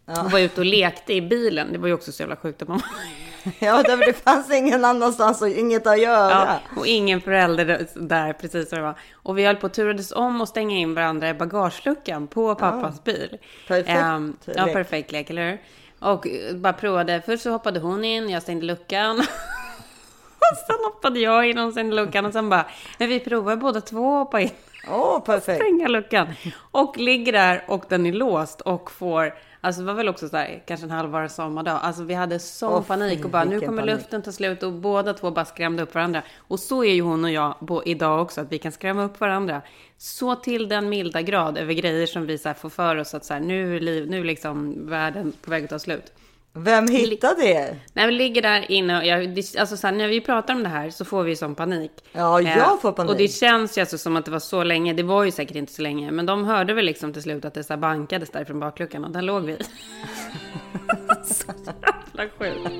[0.05, 1.73] Hon var ute och lekte i bilen.
[1.73, 2.81] Det var ju också så jävla sjukt att man
[3.59, 6.31] Ja, det, det fanns ingen annanstans och inget att göra.
[6.31, 8.95] Ja, och ingen förälder där, precis som det var.
[9.13, 13.03] Och vi höll på att turades om och stänga in varandra i bagageluckan på pappas
[13.03, 13.37] bil.
[13.67, 15.61] Perfekt Ehm, ja, perfekt lek, eller hur?
[15.99, 17.21] Och eh, bara provade.
[17.25, 19.19] Först så hoppade hon in, jag stängde luckan.
[20.39, 22.25] och sen hoppade jag in och stängde luckan.
[22.25, 22.65] Och sen bara,
[22.97, 24.49] men vi provar båda två att hoppa in.
[24.91, 25.61] Åh, perfekt.
[25.63, 26.27] Stänga luckan.
[26.71, 29.33] Och ligger där och den är låst och får,
[29.63, 31.79] alltså det var väl också så här, kanske en halvvar sommardag.
[31.81, 33.95] Alltså vi hade sån Åh, panik och bara, nu kommer panik.
[33.95, 36.23] luften ta slut och båda två bara skrämde upp varandra.
[36.37, 39.19] Och så är ju hon och jag bo, idag också, att vi kan skrämma upp
[39.19, 39.61] varandra.
[39.97, 43.33] Så till den milda grad över grejer som vi så får för oss att så
[43.33, 46.13] här, nu är liv, nu liksom världen på väg att ta slut.
[46.55, 47.79] Vem hittade er?
[47.93, 50.69] När vi ligger där inne och jag, alltså så här, när vi pratar om det
[50.69, 51.91] här så får vi sån panik.
[52.11, 53.11] Ja, jag Eh, får panik.
[53.11, 54.93] Och det känns ju alltså som att det var så länge.
[54.93, 56.11] Det var ju säkert inte så länge.
[56.11, 59.11] Men de hörde väl liksom till slut att det så bankades där från bakluckan och
[59.11, 59.57] där låg vi.
[61.23, 62.72] så jävla sjukt.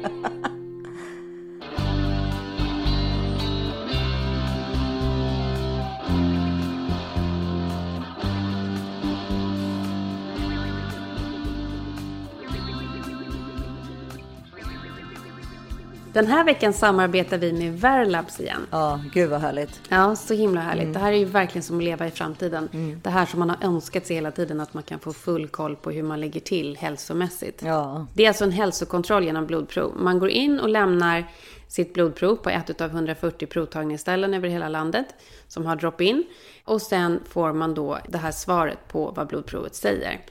[16.14, 18.68] Den här veckan samarbetar vi med Verlabs igen.
[18.72, 19.82] Ja, gud vad härligt.
[19.90, 20.84] Ja, så himla härligt.
[20.84, 20.94] Mm.
[20.94, 22.70] Det här är ju verkligen som att leva i framtiden.
[23.04, 25.76] Det här som man har önskat sig hela tiden, att man kan få full koll
[25.76, 27.62] på hur man ligger till hälsomässigt.
[27.62, 28.08] Ja.
[28.14, 29.94] Det är alltså en hälsokontroll genom blodprov.
[29.96, 31.24] Man går in och lämnar
[31.68, 35.06] sitt blodprov på ett av 140 provtagningsställen över hela landet
[35.48, 36.24] som har drop-in.
[36.66, 40.22] Och sen får man då det här svaret på vad blodprovet säger.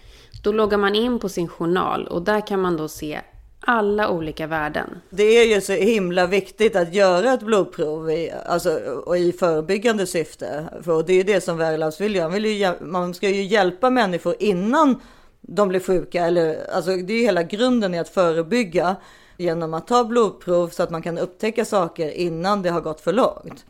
[0.42, 3.20] Då loggar man in på sin journal och där kan man då se
[3.66, 5.00] alla olika värden.
[5.10, 8.70] Det är ju så himla viktigt att göra ett blodprov i, alltså,
[9.06, 10.64] och i förebyggande syfte.
[10.82, 12.28] För det är ju det som Verlabs vill göra.
[12.28, 15.00] Man, vill ju, man ska ju hjälpa människor innan
[15.40, 16.26] de blir sjuka.
[16.26, 18.96] Eller, alltså, det är ju hela grunden i att förebygga
[19.36, 23.12] genom att ta blodprov så att man kan upptäcka saker innan det har gått för
[23.12, 23.64] långt.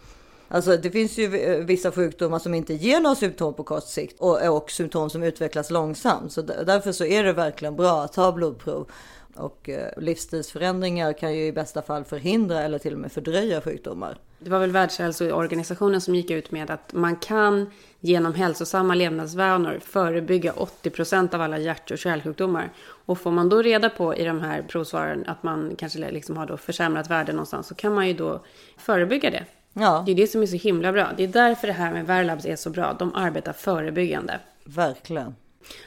[0.49, 1.29] Alltså det finns ju
[1.65, 5.71] vissa sjukdomar som inte ger några symptom på kort sikt och, och symptom som utvecklas
[5.71, 6.33] långsamt.
[6.33, 8.91] Så därför så är det verkligen bra att ta blodprov.
[9.35, 14.19] Och eh, livsstilsförändringar kan ju i bästa fall förhindra eller till och med fördröja sjukdomar.
[14.39, 20.53] Det var väl Världshälsoorganisationen som gick ut med att man kan genom hälsosamma levnadsvanor förebygga
[20.53, 22.73] 80% av alla hjärt och kärlsjukdomar.
[22.85, 26.47] Och får man då reda på i de här provsvaren att man kanske liksom har
[26.47, 28.45] då försämrat värde någonstans så kan man ju då
[28.77, 29.45] förebygga det.
[29.73, 31.09] Ja, Det är det som är så himla bra.
[31.17, 32.97] Det är därför det här med Verlabs är så bra.
[32.99, 34.41] De arbetar förebyggande.
[34.65, 35.35] verkligen.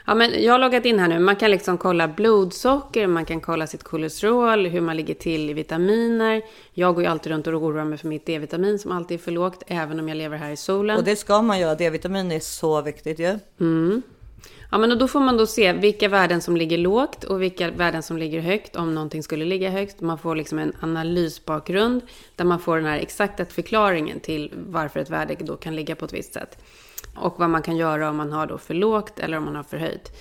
[0.05, 1.19] Ja, men jag har loggat in här nu.
[1.19, 5.53] Man kan liksom kolla blodsocker, man kan kolla sitt kolesterol, hur man ligger till i
[5.53, 6.41] vitaminer.
[6.73, 9.31] Jag går ju alltid runt och oroar mig för mitt D-vitamin som alltid är för
[9.31, 10.97] lågt, även om jag lever här i solen.
[10.97, 11.75] Och det ska man göra.
[11.75, 13.39] D-vitamin är så viktigt ju.
[14.71, 17.71] Ja, men och då får man då se vilka värden som ligger lågt och vilka
[17.71, 20.01] värden som ligger högt om någonting skulle ligga högt.
[20.01, 22.01] Man får liksom en analysbakgrund
[22.35, 26.05] där man får den här exakta förklaringen till varför ett värde då kan ligga på
[26.05, 26.57] ett visst sätt.
[27.15, 29.63] Och vad man kan göra om man har då för lågt eller om man har
[29.63, 30.11] för höjt.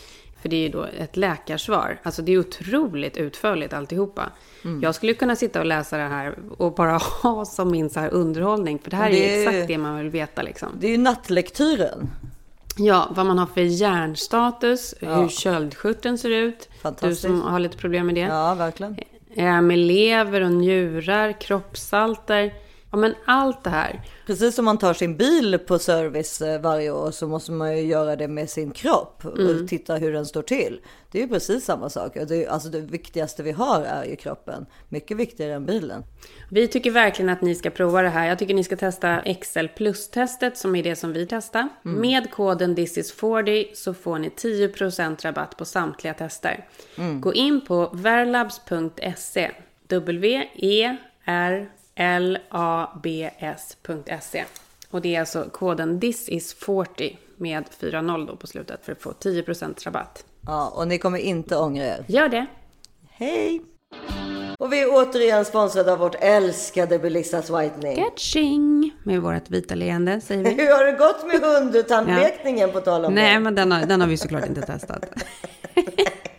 [0.42, 2.00] För det är ju då ett läkarsvar.
[2.02, 4.30] Alltså det är otroligt utförligt alltihopa.
[4.82, 8.08] Jag skulle kunna sitta och läsa det här och bara ha som min så här
[8.14, 8.78] underhållning.
[8.78, 10.68] För det här Det är är- exakt det man vill veta liksom.
[10.80, 12.10] Det är ju nattlektyren.
[12.76, 16.68] Ja, vad man har för hjärnstatus, hur köldskörteln ser ut.
[17.00, 18.20] Du som har lite problem med det.
[18.20, 18.96] Ja, verkligen.
[19.34, 22.52] Eh, Med lever och njurar, kroppssalter.
[22.94, 24.02] Ja, men allt det här.
[24.26, 27.82] Precis som man tar sin bil på service eh, varje år så måste man ju
[27.82, 30.80] göra det med sin kropp och titta hur den står till.
[31.10, 32.16] Det är ju precis samma sak.
[32.28, 34.66] Det, alltså det viktigaste vi har är ju kroppen.
[34.88, 36.04] Mycket viktigare än bilen.
[36.50, 38.28] Vi tycker verkligen att ni ska prova det här.
[38.28, 41.68] Jag tycker ni ska testa XL Plus-testet som är det som vi testar.
[41.82, 46.68] Med koden thisis40 så får ni 10% rabatt på samtliga tester.
[47.20, 49.50] Gå in på verlabs.se.
[53.14, 54.44] W-E-R-L-A-B-S.se.
[54.90, 59.84] Och det är alltså koden thisis40 med 4.0 då på slutet för att få 10%
[59.84, 60.24] rabatt.
[60.46, 62.04] Ja, och ni kommer inte ångra er.
[62.06, 62.46] Gör det.
[63.10, 63.62] Hej!
[64.58, 67.96] Och vi är återigen sponsrade av vårt älskade Belissas Whitening.
[67.96, 68.92] Catching!
[69.02, 70.50] Med vårt vita leende, säger vi.
[70.62, 73.40] Hur har det gått med hundtandlekningen på tal om Nej, det?
[73.40, 75.04] men den har, den har vi såklart inte testat.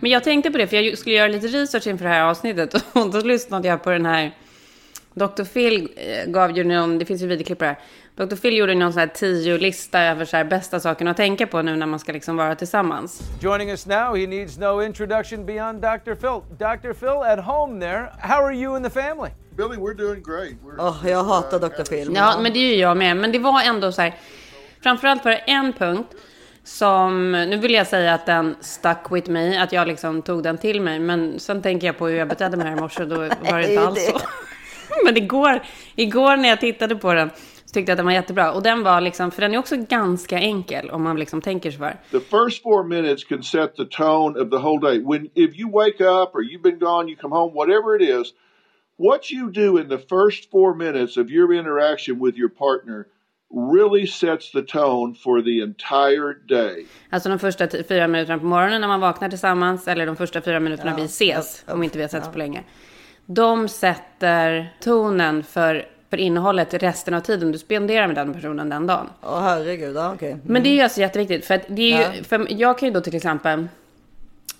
[0.00, 2.74] Men jag tänkte på det, för jag skulle göra lite research inför det här avsnittet.
[2.92, 4.32] Och då lyssnade jag på den här...
[5.14, 5.44] Dr.
[5.44, 8.26] Phil eh, gav ju någon, det finns ju videoklipp på det här.
[8.26, 8.36] Dr.
[8.36, 11.62] Phil gjorde någon sån här tio lista över så här bästa sakerna att tänka på
[11.62, 13.20] nu när man ska liksom vara tillsammans.
[13.42, 16.14] Joining us now, he needs no introduction beyond Dr.
[16.14, 16.40] Phil.
[16.58, 16.92] Dr.
[16.92, 19.30] Phil, at home there, how are you and the family?
[19.56, 20.54] Billy, we're doing great.
[20.64, 21.84] We're, Åh, jag hatar Dr.
[21.84, 22.12] Phil.
[22.14, 23.16] Ja, men det är ju jag med.
[23.16, 24.14] Men det var ändå så här,
[24.82, 26.14] framförallt var det en punkt
[26.66, 30.58] som, nu vill jag säga att den stuck with me, att jag liksom tog den
[30.58, 30.98] till mig.
[30.98, 33.68] Men sen tänker jag på hur jag betedde mig här i morse, då var det
[33.68, 34.18] inte alls så.
[35.04, 35.62] Men igår,
[35.96, 37.30] igår när jag tittade på den
[37.64, 38.52] så tyckte jag att den var jättebra.
[38.52, 41.78] Och den var liksom, för den är också ganska enkel om man liksom tänker sig
[41.78, 41.96] för.
[42.10, 44.98] the first four minutes can set the tone of the whole day.
[44.98, 48.32] When if you wake up or you've been gone, you come home, whatever it is,
[48.96, 53.06] what you do in the first four minutes of your interaction with your partner
[53.72, 56.86] really sets the tone for the entire day.
[57.10, 60.60] Alltså de första fyra minuterna på morgonen när man vaknar tillsammans, eller de första fyra
[60.60, 62.62] minuterna vi ses, om inte vi har setts på länge.
[63.26, 68.86] De sätter tonen för, för innehållet resten av tiden du spenderar med den personen den
[68.86, 69.06] dagen.
[69.22, 70.36] Åh herregud, ja, okej.
[70.46, 72.24] Men det är ju alltså jätteviktigt, för att det är ju, Ja.
[72.24, 73.68] för jag kan ju då till exempel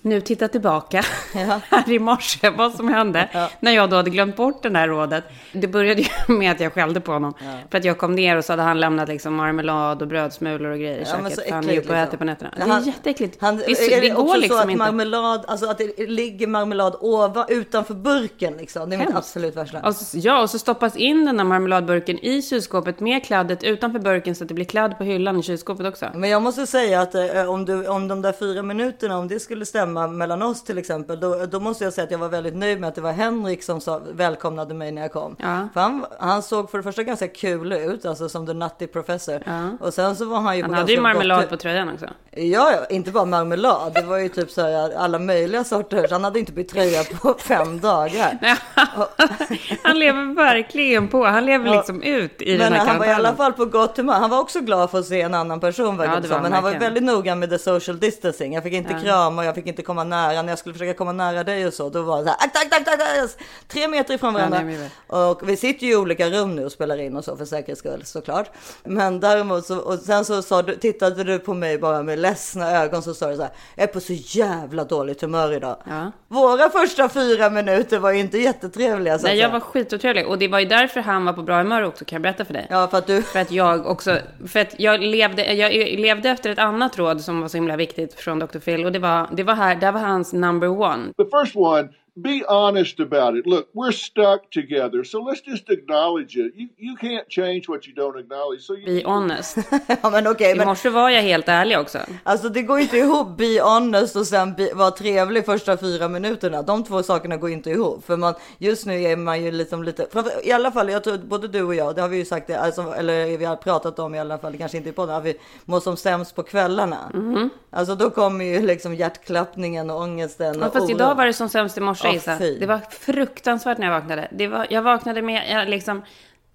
[0.07, 1.01] nu titta tillbaka
[1.69, 5.23] här i morse, vad som hände när jag då hade glömt bort det här rådet.
[5.53, 7.33] Det började ju med att jag skällde på honom.
[7.71, 10.77] För att jag kom ner och så hade han lämnat liksom marmelad och brödsmulor och
[10.77, 11.35] grejer i Ja, köket.
[11.35, 12.07] så för han äckligt, på och liksom.
[12.09, 12.49] äter på nätterna.
[12.57, 13.37] Ja, det är han- jätteäckligt.
[13.41, 14.77] Han, det, är det, det går liksom att inte.
[14.77, 18.89] marmelad, alltså att det ligger marmelad ovan, utanför burken liksom?
[18.89, 19.17] Det är mitt Hemskt.
[19.17, 19.79] absolut värsta.
[19.87, 23.99] Och så, ja, och så stoppas in den här marmeladburken i kylskåpet med kladdet utanför
[23.99, 26.05] burken så att det blir kladd på hyllan i kylskåpet också.
[26.13, 29.39] Men jag måste säga att eh, om, du, om de där fyra minuterna, om det
[29.39, 32.55] skulle stämma mellan oss till exempel, då, då måste jag säga att jag var väldigt
[32.55, 35.35] nöjd med att det var Henrik som sa, välkomnade mig när jag kom.
[35.39, 35.67] Ja.
[35.73, 39.41] För han, han såg för det första ganska kul ut, alltså som the nutty professor.
[39.79, 42.05] Och sen så var han ju Han på hade ju marmelad gott- på tröjan också.
[42.31, 43.93] Ja, ja, inte bara marmelad.
[43.93, 46.07] Det var ju typ så här alla möjliga sorter.
[46.07, 48.37] Så han hade inte bytt tröja på fem dagar.
[49.83, 51.25] Han lever verkligen på.
[51.25, 53.97] Han lever liksom ut i den Men här han var i alla fall på gott
[53.97, 54.13] humör.
[54.13, 55.99] Han var också glad för att se en annan person.
[55.99, 58.53] Ja, det var Men han var väldigt noga med the social distancing.
[58.53, 58.99] Jag fick inte Ja.
[58.99, 60.41] krama och jag fick inte komma nära.
[60.41, 62.57] När jag skulle försöka komma nära dig och så, då var det så här, akt,
[62.57, 64.61] akt, akt, akt, tre meter ifrån varandra.
[65.07, 67.79] Och vi sitter ju i olika rum nu och spelar in och så för säkerhets
[67.79, 68.51] skull såklart.
[68.83, 72.71] Men däremot så, och sen så sa du, tittade du på mig bara med ledsna
[72.71, 75.77] ögon så sa du så här, jag är på så jävla dåligt humör idag.
[75.85, 76.11] Ja.
[76.27, 79.19] Våra första fyra minuter var ju inte jättetrevliga.
[79.19, 80.27] Så Nej, jag var skitotrevlig.
[80.27, 82.53] Och det var ju därför han var på bra humör också, kan jag berätta för
[82.53, 82.67] dig.
[82.69, 83.21] Ja, för att du...
[83.21, 84.17] För att jag också...
[84.47, 88.13] För att jag levde, jag levde efter ett annat råd som var så himla viktigt
[88.13, 88.59] från Dr.
[88.59, 88.85] Phil.
[88.85, 91.13] Och det var, det var här, det var hans number one.
[91.17, 91.89] The first one,
[92.23, 93.45] be honest about it.
[93.45, 96.53] Look, we're stuck together, so let's just acknowledge it.
[96.55, 98.61] You you can't change what you don't acknowledge.
[98.61, 99.57] So you Be honest.
[100.01, 101.99] ja, men okej, I men morse var jag helt ärlig också.
[102.23, 106.61] Alltså det går inte ihop, be honest och sen be, vara trevlig första fyra minuterna.
[106.61, 108.05] De två sakerna går inte ihop.
[108.05, 110.07] För man, just nu är man ju liksom lite,
[110.43, 112.81] i alla fall, jag tror både du och jag, det har vi ju sagt, alltså,
[112.81, 115.33] eller vi har pratat om i alla fall, kanske inte i podden, att vi
[115.65, 117.11] mår som sämst på kvällarna.
[117.13, 117.49] Mhm.
[117.69, 120.59] Alltså då kommer ju liksom hjärtklappningen och ångesten.
[120.59, 120.95] Ja, och fast oron.
[120.95, 122.37] idag var det som sämst i morse, Ja, Isa.
[122.37, 122.59] fy.
[122.59, 124.27] Det var fruktansvärt när jag vaknade.
[124.31, 126.01] Det var, jag vaknade med, jag, liksom,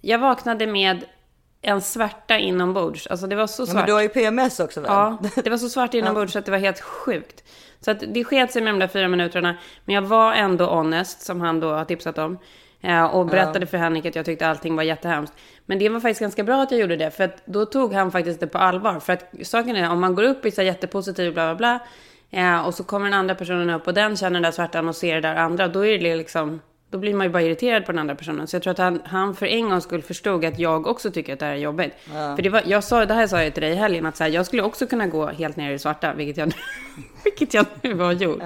[0.01, 1.05] jag vaknade med
[1.63, 3.07] en svärta inombords.
[3.07, 3.75] Alltså det var så Ja, svart.
[3.77, 4.91] men du har ju PMS också väl?
[4.93, 7.45] Ja, det var så svart inombords så att det var helt sjukt.
[7.81, 9.57] Så att det sket sig med de där fyra minuterna.
[9.85, 12.39] Men jag var ändå honest, som han då har tipsat om.
[12.81, 15.35] Eh, Och berättade för Henrik att jag tyckte allting var jättehemskt.
[15.67, 17.11] Men det var faktiskt ganska bra att jag gjorde det.
[17.11, 19.01] För att då tog han faktiskt det på allvar.
[19.01, 21.79] För att saken är, om man går upp i så här jättepositiv bla bla bla.
[22.33, 24.97] Eh, Och så kommer den andra personen upp och den känner den där svärtan och
[24.97, 25.69] ser det där andra.
[25.69, 26.61] Då är det liksom...
[26.91, 28.47] Då blir man ju bara irriterad på den andra personen.
[28.47, 31.33] Så jag tror att han, han för en gångs skull förstod att jag också tycker
[31.33, 31.93] att det här är jobbigt.
[32.15, 32.37] Ja.
[32.37, 34.25] För det var, jag sa, det här sa jag till dig i helgen, att så
[34.25, 36.53] här, jag skulle också kunna gå helt ner i det svarta, vilket jag,
[37.25, 38.43] vilket jag nu har gjort.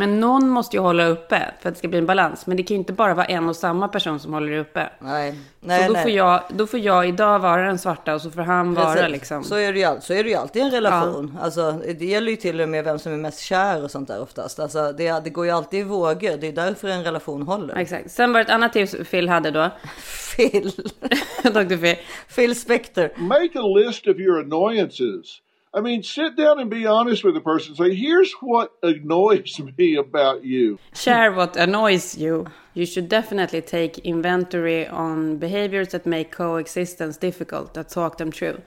[0.00, 2.46] Men någon måste ju hålla uppe för att det ska bli en balans.
[2.46, 4.90] Men det kan ju inte bara vara en och samma person som håller det uppe.
[4.98, 6.02] Nej, nej, så då, nej.
[6.02, 9.10] Får jag, då får jag idag vara den svarta och så får han vara Precis.
[9.10, 9.44] liksom...
[9.44, 11.38] Så är det ju, så är det ju alltid i en relation.
[11.40, 14.22] Alltså, det gäller ju till och med vem som är mest kär och sånt där
[14.22, 14.60] oftast.
[14.60, 16.36] Alltså, det, det går ju alltid i vågor.
[16.36, 17.76] Det är därför en relation håller.
[17.76, 18.10] Exakt.
[18.10, 19.70] Sen var det ett annat tips Phil hade då.
[20.36, 20.72] Phil.
[21.42, 21.76] Dr.
[21.76, 21.96] Phil.
[22.34, 23.10] Phil Spector.
[23.16, 25.40] Make a list of your annoyances.
[25.72, 27.76] I mean, sit down and be honest with the person.
[27.76, 30.78] Say, here's what annoys me about you.
[30.94, 32.46] Share what annoys you.
[32.74, 37.74] You should definitely take inventory on behaviors that make coexistence difficult.
[37.74, 38.60] That talk them through.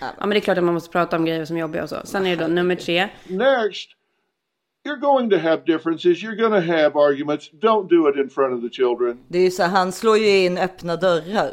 [0.00, 1.88] Ja, men det är klart att man måste prata om grejer som är jobbiga och
[1.88, 2.00] så.
[2.04, 3.08] Sen är det då nummer tre.
[3.28, 3.88] Next,
[4.86, 6.22] you're going to have differences.
[6.22, 7.50] You're going to have arguments.
[7.52, 9.18] Don't do it in front of the children.
[9.28, 11.50] Det är ju så han slår ju in öppna dörrar.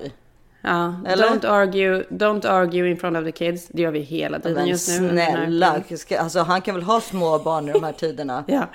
[0.62, 1.28] Ja, Eller?
[1.28, 3.68] don't argue, don't argue in front of the kids.
[3.68, 5.10] Det gör vi hela tiden Men just nu.
[5.10, 5.84] snälla,
[6.20, 8.44] alltså, han kan väl ha små barn i de här tiderna?
[8.48, 8.68] ja.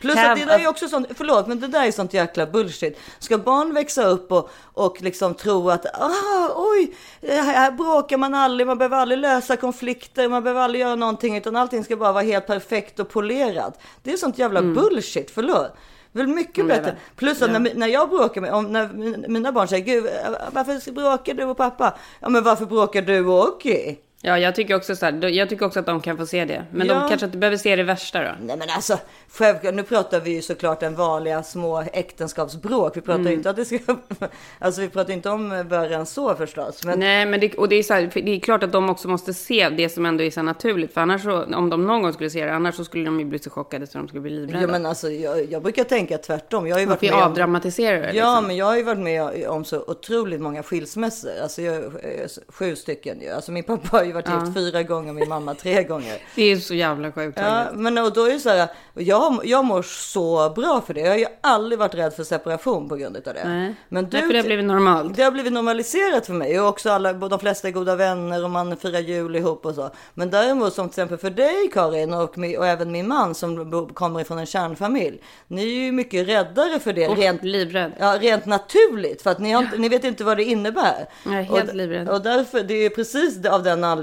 [0.00, 2.98] Plus att det där är också sånt, förlåt men det där är sånt jäkla bullshit.
[3.18, 8.66] Ska barn växa upp och, och liksom tro att ah, oj, här bråkar man aldrig,
[8.66, 12.24] man behöver aldrig lösa konflikter, man behöver aldrig göra någonting utan allting ska bara vara
[12.24, 13.80] helt perfekt och polerat.
[14.02, 15.76] Det är sånt jävla bullshit, förlåt.
[16.12, 16.90] Väl mycket Mm, det är bättre.
[16.92, 17.16] det.
[17.16, 17.58] Plus att Ja.
[17.58, 20.04] när, när jag bråkar med, om, när min- mina barn säger gud
[20.52, 21.94] varför bråkar du och pappa?
[22.20, 24.00] Ja men varför bråkar du och Okej?
[24.22, 26.64] Ja, jag tycker också så här, jag tycker också att de kan få se det.
[26.72, 26.94] Men Ja.
[26.94, 28.30] de kanske inte behöver se det värsta då.
[28.42, 28.98] Nej men alltså,
[29.32, 32.96] självklart, nu pratar vi ju såklart den vanliga små äktenskapsbråk.
[32.96, 33.32] Vi pratar Mm.
[33.32, 33.78] inte att det ska,
[34.58, 36.84] alltså vi pratar inte om värre än så förstås.
[36.84, 39.08] Men Nej, men det, och det är, så här, det är klart att de också
[39.08, 40.94] måste se det som ändå är så naturligt.
[40.94, 43.26] För annars så, om de någon gång skulle se det, annars så skulle de ju
[43.26, 44.60] bli så chockade så de skulle bli livrädda.
[44.60, 46.66] Ja men alltså jag, jag brukar tänka tvärtom.
[46.66, 48.12] Jag har ju varit med avdramatisera det.
[48.12, 48.46] Ja liksom.
[48.46, 51.30] men jag har ju varit med om så otroligt många skilsmässor.
[51.42, 51.84] Alltså jag,
[52.48, 53.28] sju stycken ju.
[53.28, 54.40] Alltså min pappa har ju varit Ja.
[54.44, 56.18] gift fyra gånger, min mamma tre gånger.
[56.34, 57.38] Det är så jävla sjukt.
[57.42, 61.00] Ja, men och då är det så här, jag, jag mår så bra för det.
[61.00, 63.44] Jag har ju aldrig varit rädd för separation på grund av det.
[63.44, 63.74] Nej.
[63.88, 65.16] Men Nej, för det har blivit normalt.
[65.16, 68.50] Det har blivit normaliserat för mig och också alla, de flesta är goda vänner och
[68.50, 69.90] man firar jul ihop och så.
[70.14, 74.20] Men däremot som till exempel för dig Karin och, och även min man som kommer
[74.20, 75.22] ifrån en kärnfamilj.
[75.48, 77.08] Ni är ju mycket räddare för det.
[77.08, 77.92] Och rent, livrädd.
[77.98, 81.08] Ja, rent naturligt för att ni, har, inte- ni vet inte vad det innebär.
[81.24, 82.08] Jag är helt och, livrädd.
[82.08, 84.01] Och därför, det är precis av den anledningen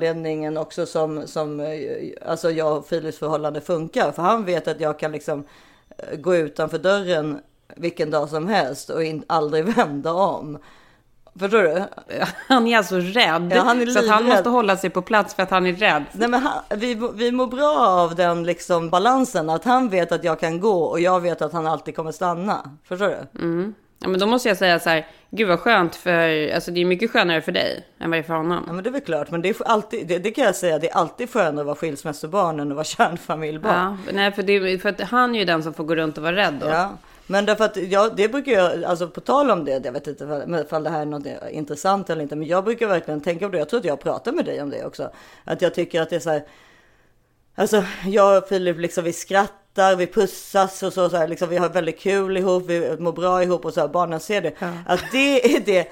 [0.57, 1.69] också som, som eh,
[2.25, 4.11] alltså jag och Filips förhållande funkar.
[4.11, 5.43] För han vet att jag kan liksom
[5.97, 7.39] eh, gå utanför dörren
[7.75, 10.57] vilken dag som helst och in, aldrig vända om.
[11.39, 11.83] Förstår du?
[12.47, 13.53] Han är alltså rädd.
[13.55, 15.73] Ja, han är så att han måste hålla sig på plats för att han är
[15.73, 16.03] rädd.
[16.11, 19.49] Nej, men han, vi, vi mår bra av den liksom balansen.
[19.49, 22.77] Att han vet att jag kan gå och jag vet att han alltid kommer stanna.
[22.83, 23.39] Förstår du?
[23.39, 23.73] Mm.
[23.99, 26.85] Ja, men då måste jag säga så här, gud vad skönt för, alltså det är
[26.85, 28.63] mycket skönare för dig än vad det är för honom.
[28.67, 29.31] Ja men det är väl klart.
[29.31, 30.79] Men det, är alltid, det, det kan jag säga.
[30.79, 33.97] Det är alltid skönare att vara skilsmässobarn än att vara kärnfamiljbarn.
[34.05, 36.23] Ja, nej, för, det, för att han är ju den som får gå runt och
[36.23, 36.67] vara rädd då.
[36.67, 40.07] Ja, men därför att jag, det brukar jag, alltså på tal om det, jag vet
[40.07, 43.45] inte ifall- ifall det här är något intressant eller inte, men jag brukar verkligen tänka
[43.45, 43.57] på det.
[43.57, 45.09] Jag tror att jag pratar med dig om det också.
[45.43, 46.43] Att jag tycker att det är så här,
[47.59, 51.57] alltså jag och Filip liksom vi skrattar vi pussas och så, så här, liksom, vi
[51.57, 54.53] har väldigt kul ihop, vi mår bra ihop och så här, barnen ser det.
[54.85, 55.87] Att det är det,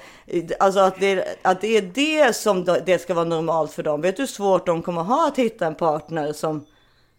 [0.60, 4.00] alltså att det, att det är det som det ska vara normalt för dem.
[4.00, 6.66] Vet du hur svårt de kommer ha att hitta en partner som,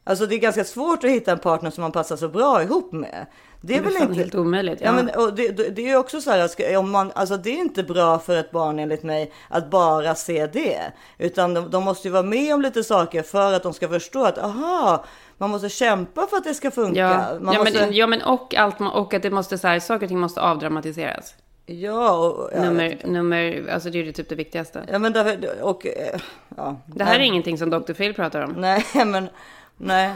[0.03, 2.91] alltså det är ganska svårt att hitta en partner som man passar så bra ihop
[2.91, 3.25] med.
[3.61, 4.91] Det är Det är väl inte helt omöjligt, Ja, ja.
[4.93, 7.83] men, och det, det det är också så här, om man, alltså det är inte
[7.83, 10.79] bra för ett barn enligt mig att bara se det.
[11.17, 14.23] Utan de, de måste ju vara med om lite saker för att de ska förstå
[14.23, 15.05] att aha,
[15.37, 16.99] man måste kämpa för att det ska funka.
[16.99, 19.79] Ja, man ja, måste, men, ja men och, allt, och att det måste så här,
[19.79, 21.35] saker och ting måste avdramatiseras.
[21.65, 24.83] ja, och, ja, nummer, nummer, alltså det är ju typ det viktigaste.
[24.91, 26.19] ja, men därför, och, eh,
[26.57, 26.75] ja.
[26.85, 27.27] Det här är nej.
[27.27, 27.93] ingenting som Dr.
[27.93, 28.51] Phil pratar om.
[28.51, 29.29] Nej, men,
[29.77, 30.13] nej.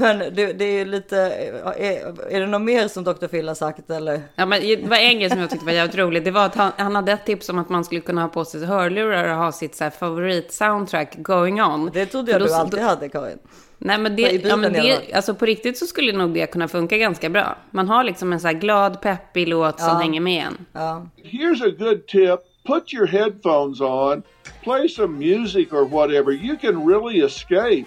[0.00, 1.16] Men det, det är ju lite,
[1.78, 3.26] är, är det något mer som Dr.
[3.26, 4.22] Phil har sagt eller?
[4.34, 6.24] Ja, men det var en grej som jag tyckte var jävligt roligt.
[6.24, 8.44] Det var att han, han hade ett tips om att man skulle kunna ha på
[8.44, 11.90] sig hörlurar och ha sitt så här favorit-soundtrack going on.
[11.92, 13.38] Det trodde jag För du då- alltid då- hade Karin.
[13.78, 16.96] Nej, men, det, ja, men det, alltså på riktigt så skulle nog det kunna funka
[16.98, 17.56] ganska bra.
[17.70, 19.94] Man har liksom en så här glad, peppig låt som Ja.
[19.94, 20.66] hänger med en.
[20.72, 21.06] Ja.
[21.24, 24.22] Here's a good tip put your headphones on,
[24.64, 26.32] play some music or whatever.
[26.32, 27.84] You can really escape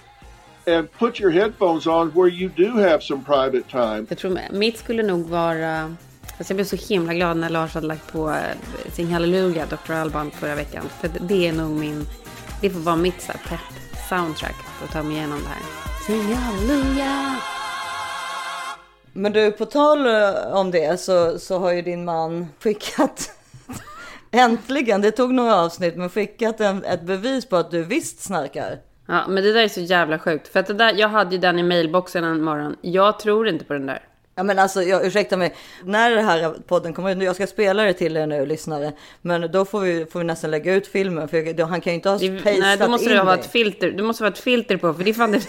[0.67, 4.05] and put your headphones on where you do have some private time.
[4.09, 5.95] Jag tror mitt skulle nog vara...
[6.37, 9.93] Alltså jag blev så himla glad när Lars hade lagt på eh, Sing Hallelujah, Dr.
[9.93, 10.83] Alban, förra veckan.
[11.01, 12.05] För det är nog min...
[12.61, 15.61] Det får vara mitt så här pepp soundtrack för att ta mig igenom det här.
[16.07, 17.33] Sing Hallelujah!
[19.13, 23.31] Men du, på tal eh, om det så, så har ju din man skickat
[24.31, 28.79] Äntligen, det tog några avsnitt, men skickat en, ett bevis på att du visst snarkar.
[29.07, 30.47] Ja, men det där är så jävla sjukt.
[30.47, 32.75] För att det där, jag hade ju den i mailboxen en morgon.
[32.81, 33.99] Jag tror inte på den där.
[34.37, 37.83] Ja men alltså, jag, ursäkta mig, när det här podden kommer ut, jag ska spela
[37.83, 38.91] det till er nu lyssnare,
[39.21, 41.93] men då får vi, får vi nästan lägga ut filmen, för jag, då, han kan
[41.93, 43.39] ju inte ha Det, pastat nej, då måste in det ha det.
[43.41, 43.91] ett filter.
[43.91, 45.39] Du måste ha ett filter på, för det är fan det,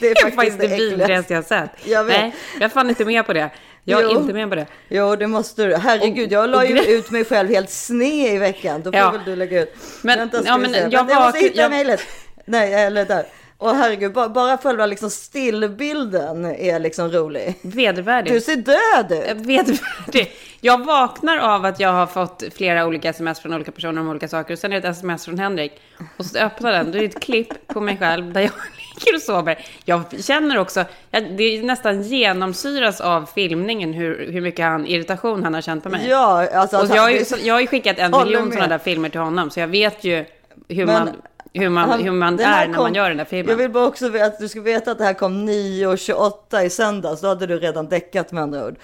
[0.00, 1.70] det, är faktiskt faktiskt det det vidrigaste jag sett.
[1.84, 2.20] Jag vet.
[2.20, 3.50] Nej, jag är fan inte med på det.
[3.84, 4.20] Jag är Jo.
[4.20, 4.66] inte med på det.
[4.88, 5.74] Jo, det måste du.
[5.76, 8.82] Herregud, jag la ju ut mig själv helt sned i veckan.
[8.82, 9.10] Då får Ja.
[9.10, 9.74] väl du lägga ut.
[10.02, 12.00] Men- Vänta, ja, men jag Vänta, jag måste hitta jag- mejlet.
[12.48, 13.24] Nej, eller där.
[13.58, 17.54] Och herregud, bara, bara själva liksom stillbilden är liksom rolig.
[17.62, 18.34] Vedervärdigt.
[18.34, 19.46] Du ser död ut.
[19.46, 20.32] Vedervärdigt.
[20.60, 24.28] Jag vaknar av att jag har fått flera olika sms från olika personer om olika
[24.28, 24.54] saker.
[24.54, 25.72] Och sen är det ett sms från Henrik.
[26.16, 26.92] Och så öppnar den.
[26.92, 28.50] Då är det ett klipp på mig själv där jag
[28.94, 29.58] ligger och sover.
[29.84, 35.54] Jag känner också, det är nästan genomsyras av filmningen hur, hur mycket han, irritation han
[35.54, 36.08] har känt på mig.
[36.08, 36.78] Ja, alltså.
[36.78, 39.50] och jag, har ju, jag har ju skickat en miljon sådana där filmer till honom.
[39.50, 40.24] Så jag vet ju
[40.68, 41.16] hur Men man,
[41.52, 43.50] hur man, han- hur man är när kom- man gör den där filmen.
[43.50, 46.70] Jag vill bara också veta att du ska veta att det här kom 9.28 i
[46.70, 47.20] söndags.
[47.20, 48.74] Då hade du redan däckat med andra ord.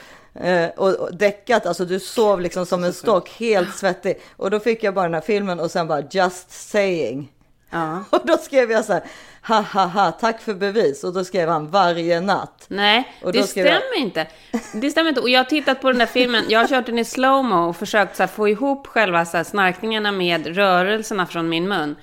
[0.40, 4.20] Eh, och, och däckat, alltså du sov liksom som en stock, helt svettig.
[4.36, 7.30] Och då fick jag bara den här filmen och sen bara just saying.
[7.70, 8.04] Ja.
[8.10, 9.02] Och då skrev jag så här,
[9.48, 11.04] ha ha ha, tack för bevis.
[11.04, 12.64] Och då skrev han varje natt.
[12.68, 14.26] Nej, Och då det skrev jag- stämmer inte.
[14.72, 15.20] Det stämmer inte.
[15.20, 17.76] Och jag har tittat på den där filmen, jag har kört den i slowmo och
[17.76, 21.96] försökt så här, få ihop själva så här, snarkningarna med rörelserna från min mun.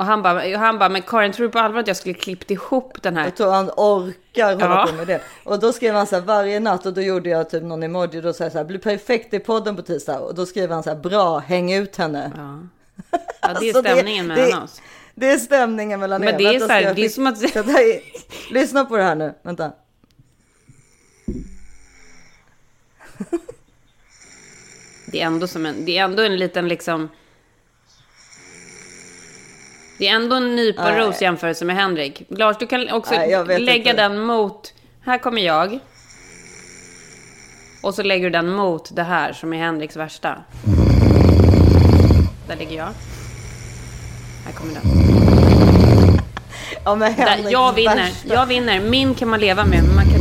[0.00, 2.50] Och han bara, han bara, men Karin, tror du på allvar att jag skulle klippt
[2.50, 3.24] ihop den här?
[3.24, 4.86] Jag tror han orkar hålla Ja.
[4.90, 5.20] på med det.
[5.44, 8.20] Och då skrev han så här varje natt och då gjorde jag typ någon emoji.
[8.20, 10.20] Då sa jag så här, blir perfekt i podden på tisdag.
[10.20, 12.32] Och då skrev han så här, bra, häng ut henne.
[12.36, 12.58] Ja,
[13.42, 14.82] ja det är Alltså, det- stämningen det- mellan oss.
[15.14, 16.38] Det är stämningen mellan Men er.
[16.38, 18.00] det är Vänta, så här, det är fick- som att- det är-
[18.54, 19.72] Lyssna på det här nu, vänta.
[25.06, 27.08] Det är ändå som en, det är ändå en liten liksom...
[30.00, 31.00] Det är ändå en nypa Nej.
[31.00, 32.22] ros jämförelse med Henrik.
[32.28, 33.92] Lars, du kan också Nej, lägga inte.
[33.92, 34.74] den mot...
[35.04, 35.78] Här kommer jag.
[37.82, 40.36] Och så lägger du den mot det här som är Henriks värsta.
[42.48, 42.88] Där ligger jag.
[44.44, 44.82] Här kommer den.
[46.84, 48.12] Ja, men Där, jag vinner.
[48.24, 48.80] Jag vinner.
[48.80, 50.19] Min kan man leva med, men man kan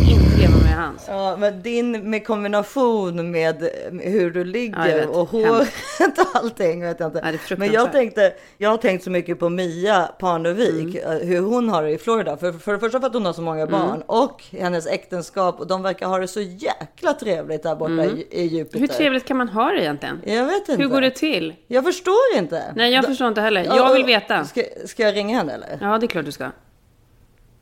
[0.89, 1.05] hans.
[1.07, 3.69] Ja, men din med kombination med
[4.01, 5.09] hur du Ja, ligger vet.
[5.09, 5.69] och håret
[6.19, 7.37] och allting vet jag inte.
[7.49, 11.17] Ja, men jag tänkte, jag har tänkt så mycket på Mia Parnevik, Mm.
[11.21, 12.37] eh, hur hon har det i Florida.
[12.37, 15.67] För, för det första för att hon har så många barn och hennes äktenskap och
[15.67, 18.77] de verkar ha det så jäkla trevligt där borta i, i Jupiter.
[18.77, 18.89] Mm.
[18.89, 20.21] Hur trevligt kan man ha det egentligen?
[20.25, 20.81] Jag vet inte.
[20.81, 21.55] Hur går det till?
[21.67, 22.63] Jag förstår inte.
[22.75, 23.63] Nej, jag förstår inte heller.
[23.63, 24.43] Ja, Jag vill veta.
[24.45, 25.77] Ska, ska jag ringa henne eller?
[25.81, 26.45] Ja, det är klart du ska.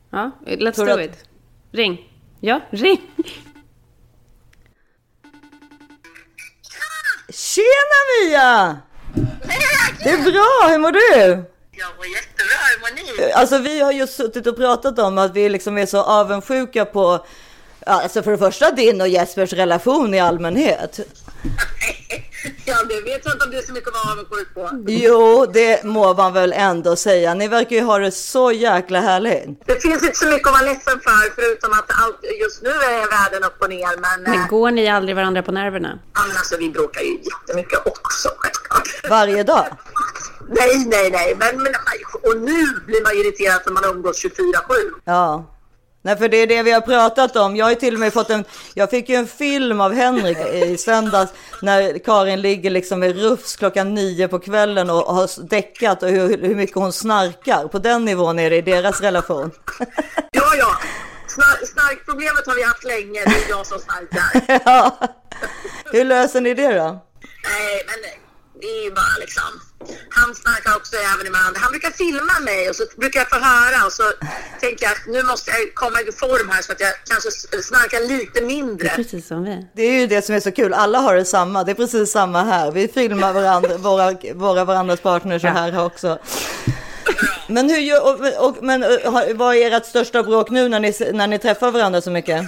[0.09, 1.25] Ja, let's Tror do att- it.
[1.71, 2.06] Ring.
[2.39, 3.01] Ja, ring.
[7.29, 8.77] Tjena Mia!
[10.03, 11.43] Det är bra, hur mår du?
[11.71, 13.31] Jag mår jättebra, hur mår ni?
[13.31, 17.25] Alltså vi har just suttit och pratat om att vi liksom är så avundsjuka på
[17.87, 20.99] Alltså för det första din och Jespers relation i allmänhet.
[22.65, 24.69] Ja, det vet vet inte om det är så mycket att vara avundsjuk på.
[24.87, 27.33] Jo, det må man väl ändå säga.
[27.33, 29.65] Ni verkar ju ha det så jäkla härligt.
[29.65, 33.09] Det finns inte så mycket att vara ledsen för förutom att allt, just nu är
[33.09, 33.99] världen upp och ner.
[33.99, 35.99] Men, Men eh, går ni aldrig varandra på nerverna?
[36.13, 39.09] alltså, vi bråkar ju jättemycket också självklart.
[39.09, 39.67] Varje dag?
[40.49, 41.35] Nej, nej, nej.
[41.39, 41.73] Men, men,
[42.23, 44.31] och nu blir man irriterad för man umgås 24-7.
[45.05, 45.53] Ja.
[46.07, 47.55] Nej, för det är det vi har pratat om.
[47.55, 50.77] Jag har till och med fått en, jag fick ju en film av Henrik i
[50.77, 51.31] söndags
[51.61, 56.37] när Karin ligger liksom med rufs klockan nio på kvällen och har däckat och hur,
[56.37, 57.67] hur mycket hon snarkar.
[57.67, 59.51] På den nivån är det i deras relation.
[60.31, 60.77] Ja, ja.
[61.27, 63.23] Snar, snarkproblemet har vi haft länge.
[63.25, 64.61] Det är jag som snarkar.
[64.65, 64.99] ja.
[65.91, 67.05] Hur löser ni det då?
[67.43, 68.11] Nej, men
[68.61, 69.66] det är ju bara liksom.
[70.09, 71.57] Han snarkar också även ibland.
[71.57, 74.03] Han brukar filma mig och så brukar jag få höra och så
[74.61, 77.99] tänker jag att nu måste jag komma i form här så att jag kanske snarkar
[78.07, 78.89] lite mindre.
[78.89, 79.67] Precis som vi.
[79.75, 80.73] Det är ju det som är så kul.
[80.73, 81.63] Alla har det samma.
[81.63, 82.71] Det är precis samma här.
[82.71, 86.19] Vi filmar varandra, våra, våra varandras partners så här också.
[87.47, 88.81] Men, hur, gör- och, och, men
[89.37, 92.41] vad är ert största bråk nu när ni, när ni träffar varandra så mycket?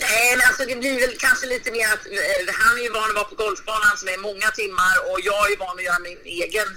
[0.00, 3.10] Nej, men alltså det blir väl kanske lite mer att eh, han är ju van
[3.10, 6.18] att vara på golfbanan som är många timmar och jag är van att göra min
[6.24, 6.68] egen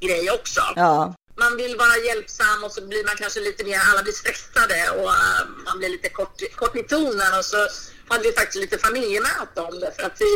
[0.00, 0.60] grej också.
[0.76, 1.14] Ja.
[1.38, 5.10] Man vill vara hjälpsam och så blir man kanske lite mer, alla blir stressade och
[5.10, 7.68] eh, man blir lite kort, kort i tonen och så
[8.08, 10.32] hade vi faktiskt lite familjemöte om det för att vi,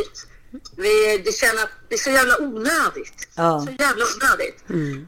[0.77, 3.27] vi det känner det är så jävla onödigt.
[3.35, 3.65] Ja.
[3.67, 4.57] Så jävla onödigt.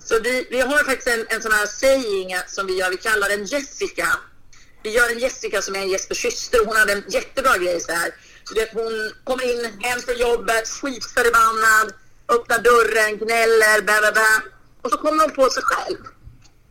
[0.03, 3.29] Så vi, vi har faktiskt en, en sån här saying som vi gör, vi kallar
[3.29, 4.07] den Jessica.
[4.84, 7.79] Vi gör en Jessica som är en Jespers syster och hon hade en jättebra grej
[7.81, 8.09] så här.
[8.43, 11.93] Så det, hon kommer in hem från jobbet, skitförbannad,
[12.36, 14.31] öppnar dörren, gnäller, bla bla bla.
[14.81, 15.97] Och så kommer hon på sig själv.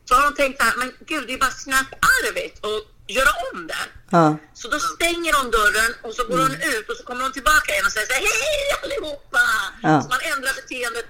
[0.08, 2.82] Så har hon tänkt så här, men gud det är bara snapparvet att
[3.16, 3.84] göra om det.
[4.10, 4.36] Ja.
[4.54, 7.72] Så då stänger hon dörren och så går hon ut och så kommer hon tillbaka
[7.72, 9.38] igen och säger så här, hej allihopa!
[9.82, 10.02] Ja.
[10.02, 11.06] Så man ändrar beteendet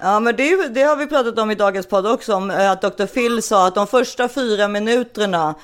[0.00, 2.50] Ja, men det, är ju- det har vi pratat om i dagens podd också, om
[2.50, 3.06] eh, att Dr.
[3.06, 5.54] Phil sa att de första fyra minuterna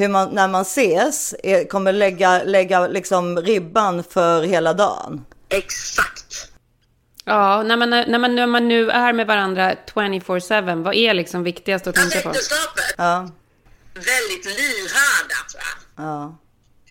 [0.00, 5.24] hur man, när man ses är, kommer lägga, lägga liksom ribban för hela dagen.
[5.48, 6.46] Exakt.
[7.24, 11.42] Ja, när man, när, man, när man nu är med varandra 24-7, vad är liksom
[11.42, 12.28] viktigast att tänka på?
[12.28, 13.30] Äktenskapet, Ja,
[13.94, 15.62] väldigt lyhörda tror
[15.96, 16.04] jag.
[16.06, 16.36] ja.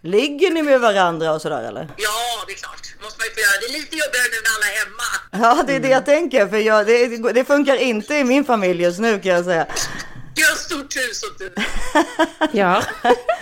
[0.01, 1.87] Ligger ni med varandra och sådär eller?
[1.97, 2.79] Ja, det är klart.
[3.03, 3.59] måste man ju få göra.
[3.61, 5.57] Det är lite jobbigare nu när alla är hemma.
[5.57, 8.81] Ja, det är det jag tänker, för jag, det, det funkar inte i min familj
[8.83, 9.65] just nu kan jag säga.
[10.39, 11.53] Jag har stort hus och du.
[12.59, 12.83] Ja,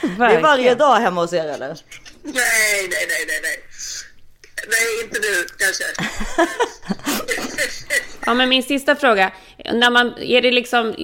[0.02, 1.78] Det är varje dag hemma hos er eller?
[2.24, 3.64] Nej, nej, nej, nej, nej.
[4.68, 5.84] Nej, inte nu kanske.
[8.26, 9.32] Ja, men min sista fråga.
[9.82, 10.96] När man, är det liksom,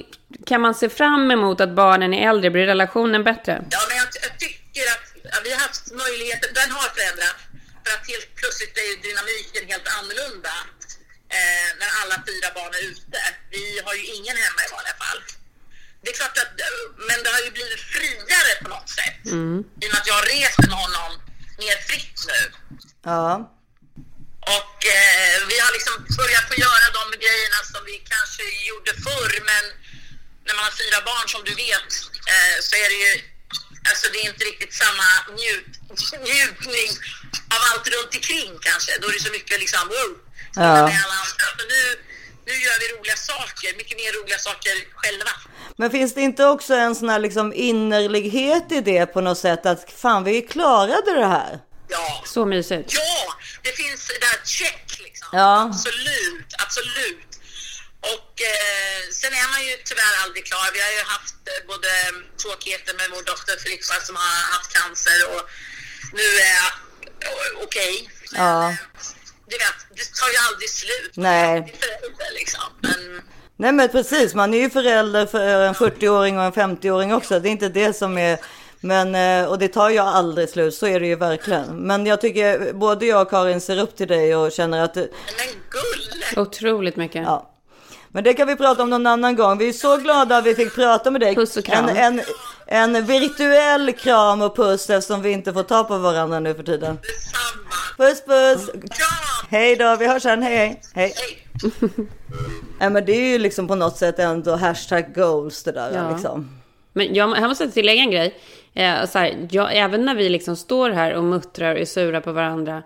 [0.50, 2.50] kan man se fram emot att barnen är äldre?
[2.50, 3.54] Blir relationen bättre?
[3.76, 7.41] Ja, men jag, jag tycker att ja, vi har haft möjligheter, den har förändrats.
[7.84, 10.54] För att helt plötsligt är dynamiken helt annorlunda
[11.38, 13.20] eh, när alla fyra barn är ute.
[13.56, 15.20] Vi har ju ingen hemma i vanliga fall.
[16.04, 16.51] Det är klart att,
[17.08, 19.20] men det har ju blivit friare på något sätt.
[19.82, 21.12] I och med att jag rest med honom
[21.64, 22.41] mer fritt nu.
[23.12, 23.49] Ja.
[24.58, 29.34] Och eh, vi har liksom börjat få göra de grejerna som vi kanske gjorde förr,
[29.51, 29.64] men
[30.45, 31.89] när man har fyra barn som du vet
[32.34, 33.14] eh, så är det ju,
[33.89, 35.08] alltså det är inte riktigt samma
[35.39, 35.72] njut,
[36.30, 36.89] njutning
[37.56, 38.91] av allt runt omkring kanske.
[39.01, 40.12] Då är det så mycket liksom, wow,
[40.56, 40.62] Ja.
[41.04, 41.47] alla andra.
[41.74, 41.84] Nu,
[42.46, 45.32] nu gör vi roliga saker, mycket mer roliga saker själva.
[45.78, 49.66] Men finns det inte också en sån här liksom innerlighet i det på något sätt
[49.66, 51.60] att fan vi klarade det här?
[51.88, 52.24] Ja.
[52.26, 52.94] Så mysigt.
[52.94, 53.34] Ja,
[53.64, 55.28] det finns det där check liksom.
[55.32, 55.62] Ja.
[55.62, 57.34] Absolut, absolut.
[58.14, 60.68] Och eh, sen är man ju tyvärr aldrig klar.
[60.74, 61.89] Vi har ju haft eh, både
[62.41, 65.41] tråkigheter med vår dotter Filippa som har haft cancer och
[66.20, 66.72] nu är jag
[67.28, 68.10] eh, okej.
[68.32, 68.76] Ja.
[69.46, 71.14] Du vet, det tar ju aldrig slut.
[71.16, 71.76] Nej.
[71.80, 72.62] Förälder liksom.
[72.80, 73.22] Men
[73.56, 77.39] Nej men precis, man är ju förälder för en 40-åring och en 50-åring också.
[77.39, 78.38] Det är inte det som är...
[78.80, 81.66] Men, eh, och det tar ju aldrig slut, så är det ju verkligen.
[81.78, 84.96] Men jag tycker både jag och Karin ser upp till dig och känner att...
[84.96, 85.06] men
[85.70, 86.44] gull!
[86.46, 87.24] Otroligt mycket.
[87.24, 87.50] Ja.
[88.10, 89.58] Men det kan vi prata om någon annan gång.
[89.58, 91.36] Vi är så glada att vi fick prata med dig.
[91.36, 91.89] Puss och kram.
[91.89, 92.22] En, en,
[92.66, 96.99] en virtuell kram och puss eftersom vi inte får ta på varandra nu för tiden.
[97.97, 98.70] Puss puss!
[99.49, 100.43] Hej då, vi hörs sen.
[100.43, 100.82] Hej hej!
[100.93, 101.14] hej.
[102.80, 106.11] Nej men det är ju liksom på något sätt ändå hashtag goals det där Ja.
[106.11, 106.59] liksom.
[106.93, 108.36] Men jag, jag måste tillägga en grej.
[108.74, 112.22] Eh, så här, jag, även när vi liksom står här och muttrar och är sura
[112.22, 112.84] på varandra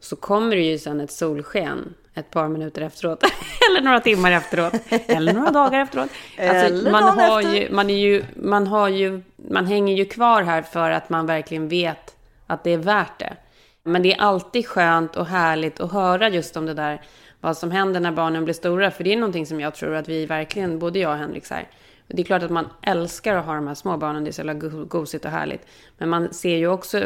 [0.00, 3.24] så kommer det ju sen ett solsken ett par minuter efteråt.
[3.70, 4.74] eller några timmar efteråt.
[5.06, 6.10] eller några dagar efteråt.
[6.38, 7.54] Alltså, man, dagen har efter.
[7.54, 11.26] ju, man, är ju, man har ju, man hänger ju kvar här för att man
[11.26, 13.36] verkligen vet att det är värt det.
[13.82, 17.02] Men det är alltid skönt och härligt att höra just om det där,
[17.40, 18.90] vad som händer när barnen blir stora.
[18.90, 21.54] För det är någonting som jag tror att vi verkligen, både jag och Henrik, så
[21.54, 21.68] här,
[22.06, 24.40] det är klart att man älskar att ha de här små barnen, det är så
[24.40, 25.66] jävla go- gosigt och härligt.
[25.98, 26.98] Men man ser ju också,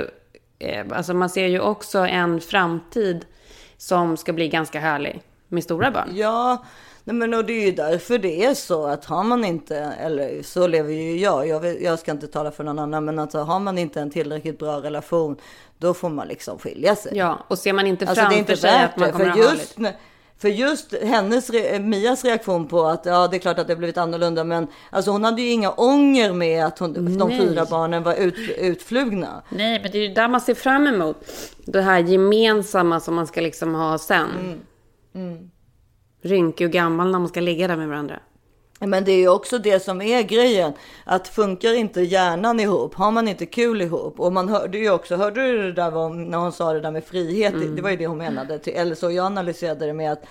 [0.58, 3.26] eh, alltså man ser ju också en framtid
[3.78, 6.10] som ska bli ganska härlig med stora barn.
[6.14, 6.64] Ja,
[7.04, 10.42] nej men och det är ju därför det är så att har man inte, eller
[10.42, 13.60] så lever ju jag, jag, jag ska inte tala för någon annan, men alltså har
[13.60, 15.36] man inte en tillräckligt bra relation,
[15.78, 17.16] då får man liksom skilja sig.
[17.16, 19.30] Ja, och ser man inte Alltså, det är framför inte sig att man kommer för
[19.30, 19.78] att ha just.
[20.38, 23.78] För just hennes, re- Mias reaktion på att ja, det är klart att det har
[23.78, 28.02] blivit annorlunda, men alltså hon hade ju inga ånger med att hon, de fyra barnen
[28.02, 29.42] var ut, utflugna.
[29.50, 31.16] Nej, men det är ju där man ser fram emot.
[31.64, 34.30] Det här gemensamma som man ska liksom ha sen.
[34.40, 34.60] Mm.
[35.14, 35.50] Mm.
[36.22, 38.20] Rynkig och gammal när man ska ligga där med varandra.
[38.80, 40.72] Men det är också det som är grejen.
[41.04, 44.20] Att funkar inte hjärnan ihop, har man inte kul ihop.
[44.20, 46.90] Och man hörde ju också, hörde du det där om, när hon sa det där
[46.90, 47.54] med frihet?
[47.76, 48.58] Det var ju det hon menade.
[48.58, 50.22] Till- Eller så jag analyserade det med att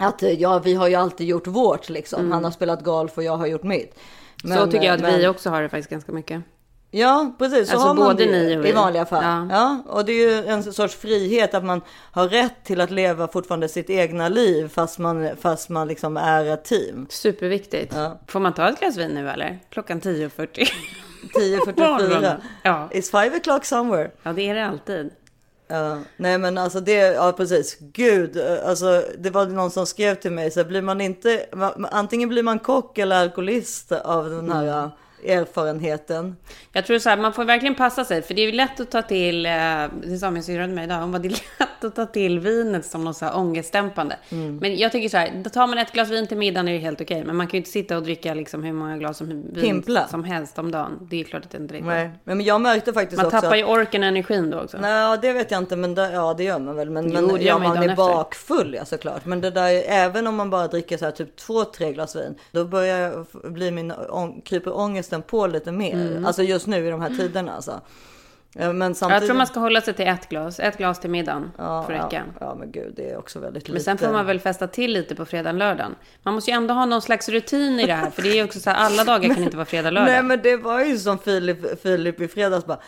[0.00, 2.20] att eh, ja, vi har ju alltid gjort vårt liksom.
[2.20, 2.32] Mm.
[2.32, 3.94] Han har spelat golf och jag har gjort mitt.
[4.42, 6.42] så tycker jag att men- vi också har det faktiskt ganska mycket.
[6.90, 7.68] Ja, precis.
[7.68, 9.24] Så Alltså har man både det ni i vanliga fall.
[9.24, 9.46] Ja.
[9.50, 9.92] Ja.
[9.92, 11.80] och det är ju en sorts frihet att man
[12.12, 16.46] har rätt till att leva fortfarande sitt egna liv fast man, fast man liksom är
[16.46, 17.06] ett team.
[17.10, 17.94] Superviktigt.
[18.26, 19.58] Får man ta ett glas vin nu eller?
[19.70, 20.68] Klockan 10.40.
[21.34, 22.36] 10.44.
[22.62, 22.88] Ja.
[22.92, 24.10] It's five o'clock somewhere.
[24.22, 25.10] Ja, det är det alltid.
[25.70, 27.76] Ja, nej men alltså det, ja precis.
[27.80, 31.46] Gud, alltså det var någon som skrev till mig så här, blir man inte,
[31.90, 34.90] antingen blir man kock eller alkoholist av den här Mm.
[35.26, 36.36] Erfarenheten.
[36.72, 38.22] Jag tror så här, man får verkligen passa sig.
[38.22, 39.52] För det är ju lätt att ta till, eh,
[40.02, 42.38] det sa min syrra till mig idag, hon bara, det är lätt att ta till
[42.40, 44.16] vinet som något så här ångestdämpande.
[44.28, 44.56] Mm.
[44.56, 46.78] Men jag tycker så här, då tar man ett glas vin till middagen är det
[46.78, 47.24] helt okej.
[47.24, 50.08] Men man kan ju inte sitta och dricka liksom hur många glas som, vin Pimpla.
[50.08, 51.06] som helst om dagen.
[51.10, 51.86] Det är klart att det inte riktigt.
[51.86, 54.78] Nej, men jag märkte faktiskt Man också tappar ju orken och energin då också.
[54.78, 56.90] Nej, det vet jag inte, men det, ja, det gör man väl.
[56.90, 57.96] Men, Jo, men ja, man ju man är efter.
[57.96, 59.24] bakfull, ja såklart.
[59.24, 62.34] Men det där, även om man bara dricker så här typ två, tre glas vin,
[62.52, 64.76] då börjar jag bli min, ång, kryper
[65.16, 65.94] ångesten på lite mer.
[65.94, 66.24] Mm.
[66.26, 67.80] Alltså just nu i de här tiderna alltså.
[68.56, 69.20] Eh, Men samtidigt...
[69.22, 70.60] Jag tror man ska hålla sig till ett glas.
[70.60, 72.22] Ett glas till middagen ja, får räcka.
[72.40, 73.84] Ja, ja, men gud, det är också väldigt Men lite.
[73.84, 75.94] sen får man väl festa till lite på fredagen, lördagen.
[76.22, 78.10] Man måste ju ändå ha någon slags rutin i det här.
[78.10, 80.08] För det är ju också så här, alla dagar kan inte vara fredag, lördag.
[80.12, 82.78] Nej, men det var ju som Filip, Filip i fredags bara.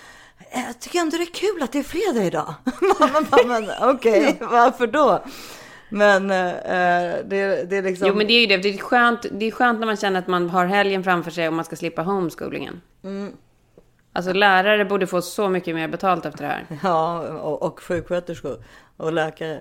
[0.51, 2.55] "Eh, Jag tycker ändå det är kul att det är fredag idag.
[3.47, 5.25] Men okej, varför då?
[5.91, 8.09] Men eh, det, det är liksom...
[8.09, 8.57] Jo, men det är ju det.
[8.57, 11.49] Det är, skönt, det är skönt när man känner att man har helgen framför sig
[11.49, 12.81] och man ska slippa homeschoolingen.
[13.05, 13.33] Mm.
[14.13, 16.67] Alltså lärare borde få så mycket mer betalt efter det här.
[16.83, 18.65] Ja, och, och sjuksköterskor
[18.97, 19.61] och läkare.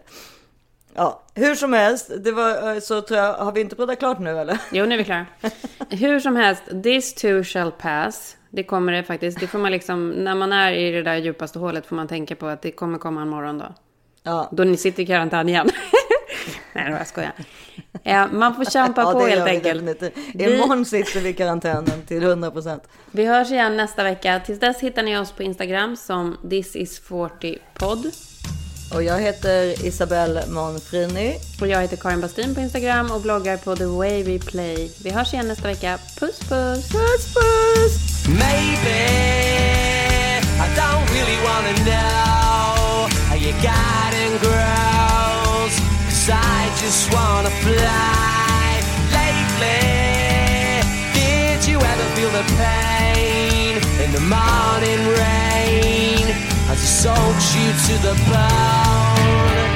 [0.95, 4.19] Ja, hur som helst, det var eh, så tror jag, har vi inte pratat klart
[4.19, 4.57] nu eller?
[4.71, 5.25] Jo, nu är vi klara.
[5.89, 8.38] Hur som helst, this too shall pass.
[8.49, 9.39] Det kommer det faktiskt.
[9.39, 12.36] Det får man liksom, när man är i det där djupaste hålet får man tänka
[12.36, 13.65] på att det kommer komma en morgon då.
[14.23, 14.49] Ja.
[14.51, 15.69] Då ni sitter i karantän igen.
[16.73, 17.33] Nej, jag skojar.
[18.03, 20.01] Eh, man får kämpa ja, på helt enkelt.
[20.33, 22.83] Vi- Imorgon sitter vi i karantänen till 100 procent.
[23.11, 24.41] Vi hörs igen nästa vecka.
[24.45, 28.11] Tills dess hittar ni oss på Instagram som this is 40 podd.
[28.93, 31.35] Och jag heter Isabelle Monfrini.
[31.61, 34.91] Och jag heter Karin Bastin på Instagram och bloggar på The Way We Play.
[35.03, 35.97] Vi hörs igen nästa vecka.
[36.19, 36.89] Puss puss!
[36.91, 38.27] Puss puss!
[38.27, 38.99] Maybe
[40.65, 44.18] I don't really wanna know how your garden grows.
[46.32, 48.82] I just wanna fly.
[49.19, 50.82] Lately,
[51.13, 56.25] did you ever feel the pain in the morning rain
[56.69, 59.69] as it soaks you to the bone?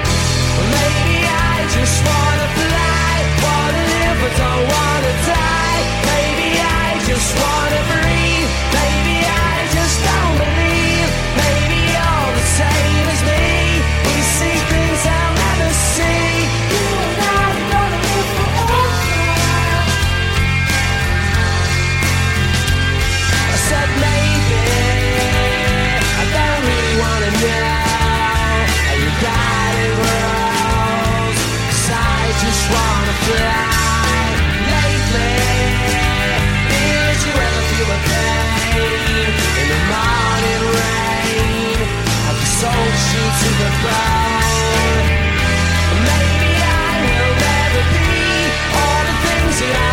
[0.56, 3.14] Well, maybe I just wanna fly,
[3.45, 5.82] wanna live but don't wanna die.
[6.12, 8.12] Maybe I just wanna breathe.
[43.84, 45.06] proud.
[46.10, 48.12] Maybe I will never be
[48.80, 49.93] all the things that I.